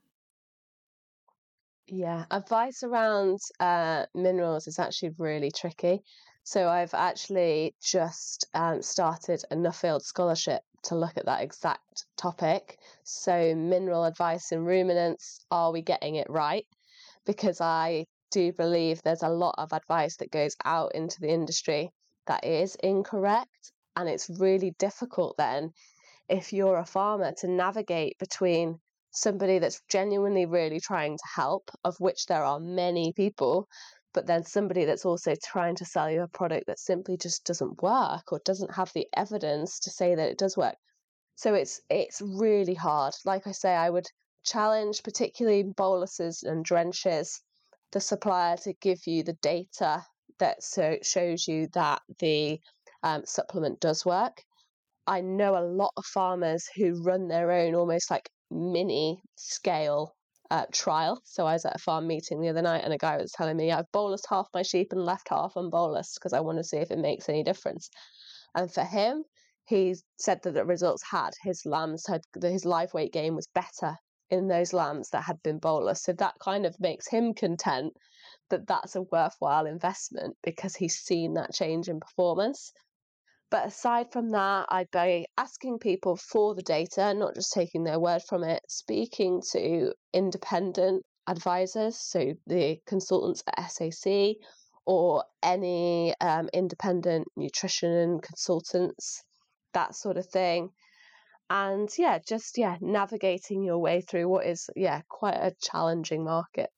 Yeah, 1.88 2.26
advice 2.32 2.84
around 2.84 3.40
uh, 3.60 4.06
minerals 4.16 4.68
is 4.68 4.80
actually 4.80 5.12
really 5.18 5.52
tricky. 5.52 6.02
So 6.44 6.70
I've 6.70 6.94
actually 6.94 7.76
just 7.84 8.48
um, 8.54 8.82
started 8.82 9.44
a 9.50 9.56
Nuffield 9.56 10.02
scholarship 10.02 10.62
to 10.84 10.96
look 10.96 11.18
at 11.18 11.26
that 11.26 11.42
exact 11.42 12.06
topic. 12.18 12.78
So 13.04 13.56
mineral 13.56 14.06
advice 14.06 14.52
in 14.52 14.64
ruminants, 14.64 15.44
are 15.50 15.72
we 15.72 15.82
getting 15.82 16.16
it 16.16 16.30
right? 16.30 16.66
Because 17.26 17.62
I 17.62 18.06
do 18.32 18.52
believe 18.54 19.02
there's 19.02 19.24
a 19.24 19.30
lot 19.30 19.56
of 19.58 19.74
advice 19.74 20.18
that 20.18 20.32
goes 20.32 20.56
out 20.64 20.96
into 20.96 21.18
the 21.20 21.30
industry 21.30 21.92
that 22.28 22.44
is 22.46 22.76
incorrect. 22.76 23.72
And 23.96 24.10
it's 24.10 24.30
really 24.30 24.72
difficult 24.78 25.36
then 25.38 25.72
if 26.28 26.52
you're 26.54 26.78
a 26.78 26.86
farmer 26.86 27.32
to 27.38 27.48
navigate 27.48 28.18
between 28.18 28.80
somebody 29.12 29.60
that's 29.60 29.82
genuinely 29.90 30.46
really 30.46 30.80
trying 30.80 31.18
to 31.18 31.24
help, 31.36 31.70
of 31.84 31.96
which 32.00 32.26
there 32.26 32.44
are 32.44 32.60
many 32.60 33.14
people, 33.14 33.68
but 34.14 34.26
then 34.26 34.44
somebody 34.44 34.86
that's 34.86 35.06
also 35.06 35.36
trying 35.44 35.76
to 35.76 35.86
sell 35.86 36.10
you 36.10 36.22
a 36.22 36.28
product 36.28 36.68
that 36.68 36.80
simply 36.80 37.18
just 37.18 37.46
doesn't 37.46 37.82
work 37.82 38.32
or 38.32 38.40
doesn't 38.44 38.74
have 38.74 38.92
the 38.94 39.08
evidence 39.16 39.80
to 39.80 39.92
say 39.92 40.16
that 40.16 40.30
it 40.30 40.38
does 40.38 40.58
work. 40.58 40.76
So 41.36 41.54
it's 41.54 41.82
it's 41.90 42.22
really 42.22 42.74
hard. 42.74 43.14
Like 43.26 43.46
I 43.46 43.52
say, 43.52 43.74
I 43.74 43.90
would 43.90 44.08
challenge 44.46 45.04
particularly 45.04 45.64
boluses 45.64 46.44
and 46.44 46.64
drenches 46.64 47.42
the 47.92 48.00
supplier 48.00 48.58
to 48.58 48.74
give 48.82 49.00
you 49.06 49.24
the 49.24 49.38
data 49.42 50.04
that 50.40 50.64
so 50.64 50.98
shows 51.02 51.48
you 51.48 51.68
that 51.74 52.02
the 52.20 52.60
um, 53.04 53.24
supplement 53.26 53.80
does 53.80 54.06
work. 54.06 54.42
I 55.08 55.22
know 55.22 55.58
a 55.58 55.64
lot 55.64 55.94
of 55.98 56.06
farmers 56.06 56.68
who 56.76 57.04
run 57.04 57.28
their 57.28 57.52
own 57.52 57.76
almost 57.76 58.10
like 58.10 58.30
mini 58.50 59.22
scale 59.36 60.16
uh, 60.52 60.66
trial. 60.72 61.22
So 61.26 61.46
I 61.46 61.54
was 61.54 61.66
at 61.66 61.76
a 61.76 61.80
farm 61.80 62.08
meeting 62.08 62.42
the 62.42 62.50
other 62.50 62.62
night, 62.62 62.84
and 62.84 62.94
a 62.94 62.98
guy 62.98 63.18
was 63.18 63.32
telling 63.32 63.58
me 63.58 63.72
I've 63.72 63.92
bolused 63.94 64.28
half 64.30 64.48
my 64.54 64.64
sheep 64.64 64.92
and 64.92 65.06
left 65.06 65.30
half 65.30 65.54
unbolused 65.56 66.16
because 66.16 66.34
I 66.34 66.42
want 66.42 66.58
to 66.58 66.64
see 66.64 66.78
if 66.78 66.92
it 66.92 67.00
makes 67.00 67.30
any 67.30 67.44
difference. 67.44 67.90
And 68.56 68.72
for 68.72 68.84
him, 68.84 69.24
he 69.66 69.96
said 70.18 70.42
that 70.44 70.54
the 70.54 70.66
results 70.66 71.04
had 71.10 71.32
his 71.44 71.66
lambs 71.66 72.06
had 72.08 72.22
his 72.42 72.66
live 72.66 72.94
weight 72.94 73.12
gain 73.12 73.36
was 73.36 73.48
better 73.54 73.98
in 74.30 74.48
those 74.48 74.74
lambs 74.74 75.10
that 75.12 75.24
had 75.24 75.42
been 75.44 75.60
bolus. 75.60 76.04
So 76.04 76.14
that 76.14 76.36
kind 76.40 76.66
of 76.66 76.80
makes 76.80 77.08
him 77.08 77.34
content 77.34 77.94
that 78.50 78.68
that's 78.68 78.96
a 78.96 79.02
worthwhile 79.02 79.66
investment 79.66 80.38
because 80.44 80.76
he's 80.76 80.98
seen 80.98 81.34
that 81.34 81.54
change 81.54 81.88
in 81.88 82.00
performance. 82.00 82.72
But 83.52 83.68
aside 83.68 84.12
from 84.12 84.32
that, 84.32 84.66
I'd 84.70 84.92
be 84.92 85.28
asking 85.38 85.80
people 85.80 86.16
for 86.16 86.56
the 86.56 86.64
data, 86.64 87.14
not 87.14 87.36
just 87.36 87.54
taking 87.54 87.84
their 87.84 88.00
word 88.00 88.24
from 88.28 88.44
it, 88.44 88.62
speaking 88.68 89.42
to 89.52 89.94
independent 90.14 91.06
advisors, 91.28 91.98
so 91.98 92.34
the 92.48 92.80
consultants 92.86 93.44
at 93.56 93.72
SAC 93.72 94.36
or 94.86 95.24
any 95.42 96.14
um, 96.22 96.50
independent 96.54 97.28
nutrition 97.36 98.20
consultants 98.20 99.24
that 99.74 99.96
sort 99.96 100.18
of 100.18 100.26
thing. 100.26 100.70
And 101.50 101.90
yeah, 101.98 102.18
just 102.18 102.58
yeah, 102.58 102.78
navigating 102.82 103.64
your 103.64 103.78
way 103.78 104.02
through 104.02 104.28
what 104.28 104.48
is 104.48 104.70
yeah, 104.76 105.02
quite 105.08 105.36
a 105.36 105.56
challenging 105.62 106.24
market. 106.24 106.72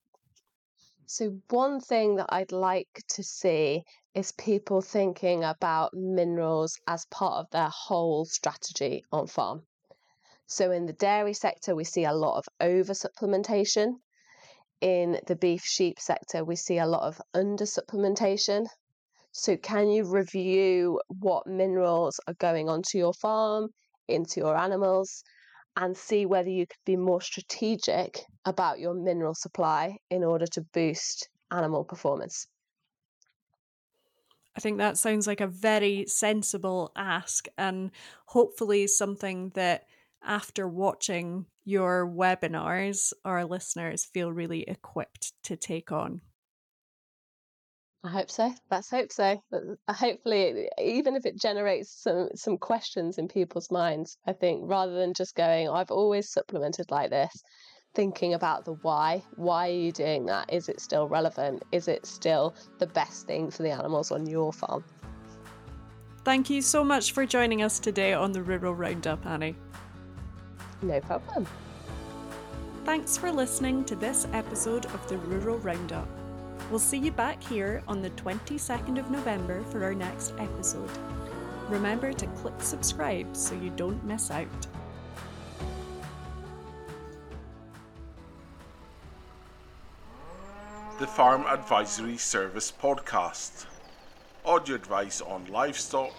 So, 1.05 1.39
one 1.49 1.80
thing 1.80 2.15
that 2.18 2.34
I'd 2.34 2.51
like 2.51 3.01
to 3.11 3.24
see 3.24 3.86
is 4.13 4.34
people 4.34 4.82
thinking 4.82 5.41
about 5.45 5.93
minerals 5.93 6.78
as 6.86 7.05
part 7.05 7.36
of 7.36 7.49
their 7.49 7.70
whole 7.70 8.26
strategy 8.26 9.05
on 9.09 9.28
farm. 9.28 9.65
So, 10.47 10.72
in 10.72 10.86
the 10.86 10.91
dairy 10.91 11.34
sector, 11.34 11.74
we 11.74 11.86
see 11.86 12.03
a 12.03 12.11
lot 12.11 12.38
of 12.38 12.49
over 12.59 12.91
supplementation. 12.91 14.01
In 14.82 15.22
the 15.28 15.38
beef 15.38 15.63
sheep 15.63 15.97
sector, 15.97 16.43
we 16.43 16.57
see 16.57 16.78
a 16.78 16.86
lot 16.86 17.03
of 17.03 17.22
under 17.34 17.63
supplementation. 17.63 18.68
So, 19.32 19.55
can 19.55 19.89
you 19.89 20.03
review 20.03 21.01
what 21.07 21.47
minerals 21.47 22.20
are 22.28 22.34
going 22.34 22.68
onto 22.68 22.97
your 22.97 23.13
farm, 23.13 23.70
into 24.08 24.39
your 24.39 24.58
animals, 24.58 25.24
and 25.76 25.95
see 25.95 26.26
whether 26.26 26.49
you 26.49 26.66
could 26.66 26.84
be 26.86 26.95
more 26.95 27.22
strategic 27.22 28.24
about 28.45 28.80
your 28.80 28.93
mineral 28.93 29.36
supply 29.36 29.97
in 30.10 30.24
order 30.24 30.47
to 30.47 30.62
boost 30.74 31.30
animal 31.51 31.84
performance. 31.84 32.47
I 34.55 34.60
think 34.60 34.80
that 34.80 34.97
sounds 34.97 35.28
like 35.28 35.41
a 35.41 35.47
very 35.47 36.05
sensible 36.08 36.91
ask, 36.95 37.47
and 37.60 37.91
hopefully 38.26 38.88
something 38.88 39.51
that 39.53 39.86
after 40.24 40.68
watching 40.68 41.45
your 41.64 42.08
webinars, 42.08 43.14
our 43.24 43.45
listeners 43.45 44.03
feel 44.03 44.34
really 44.34 44.64
equipped 44.64 45.34
to 45.43 45.55
take 45.55 45.91
on. 45.91 46.22
I 48.08 48.10
hope 48.10 48.32
so. 48.32 48.53
Let's 48.72 48.89
hope 48.89 49.12
so. 49.12 49.43
Hopefully, 49.89 50.70
even 50.82 51.18
if 51.18 51.26
it 51.26 51.38
generates 51.38 51.91
some 51.91 52.30
some 52.36 52.58
questions 52.58 53.18
in 53.18 53.28
people's 53.28 53.70
minds, 53.70 54.18
I 54.26 54.32
think 54.32 54.62
rather 54.64 54.93
than 54.93 55.14
just 55.14 55.36
going, 55.36 55.68
"I've 55.68 55.91
always 55.91 56.32
supplemented 56.32 56.89
like 56.89 57.10
this," 57.10 57.43
thinking 57.95 58.34
about 58.34 58.64
the 58.64 58.76
why. 58.76 59.24
Why 59.36 59.68
are 59.68 59.74
you 59.74 59.91
doing 59.91 60.26
that? 60.28 60.53
Is 60.53 60.70
it 60.70 60.80
still 60.80 61.10
relevant? 61.10 61.64
Is 61.74 61.89
it 61.89 62.05
still 62.05 62.55
the 62.80 62.88
best 62.88 63.28
thing 63.28 63.51
for 63.51 63.64
the 63.64 63.72
animals 63.72 64.10
on 64.10 64.26
your 64.26 64.53
farm? 64.53 64.86
Thank 66.24 66.49
you 66.49 66.62
so 66.62 66.86
much 66.86 67.12
for 67.12 67.26
joining 67.26 67.62
us 67.62 67.78
today 67.78 68.14
on 68.14 68.32
the 68.32 68.41
Rural 68.41 68.74
Roundup, 68.74 69.26
Annie. 69.26 69.58
No 70.82 71.01
problem. 71.01 71.45
Thanks 72.86 73.18
for 73.18 73.34
listening 73.34 73.84
to 73.84 73.97
this 73.97 74.26
episode 74.32 74.86
of 74.86 75.05
the 75.10 75.18
Rural 75.18 75.58
Roundup. 75.58 76.08
We'll 76.70 76.80
see 76.80 76.97
you 76.97 77.11
back 77.11 77.41
here 77.41 77.82
on 77.88 78.01
the 78.01 78.09
22nd 78.11 78.99
of 78.99 79.09
November 79.09 79.63
for 79.63 79.86
our 79.86 79.93
next 79.93 80.34
episode. 80.38 80.89
Remember 81.70 82.11
to 82.11 82.28
click 82.28 82.55
subscribe 82.59 83.38
so 83.38 83.55
you 83.55 83.70
don't 83.70 84.03
miss 84.03 84.30
out. 84.32 84.47
The 90.99 91.07
Farm 91.07 91.45
Advisory 91.47 92.18
Service 92.18 92.70
Podcast. 92.70 93.68
Audio 94.43 94.76
advice 94.76 95.22
on 95.22 95.45
livestock, 95.45 96.13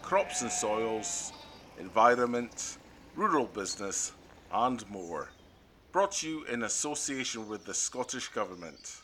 crops 0.00 0.40
and 0.40 0.50
soils, 0.50 1.34
environment, 1.78 2.78
rural 3.16 3.46
business, 3.46 4.12
and 4.50 4.88
more. 4.88 5.28
Brought 5.92 6.12
to 6.12 6.28
you 6.28 6.44
in 6.44 6.62
association 6.62 7.48
with 7.48 7.66
the 7.66 7.74
Scottish 7.74 8.28
Government. 8.28 8.99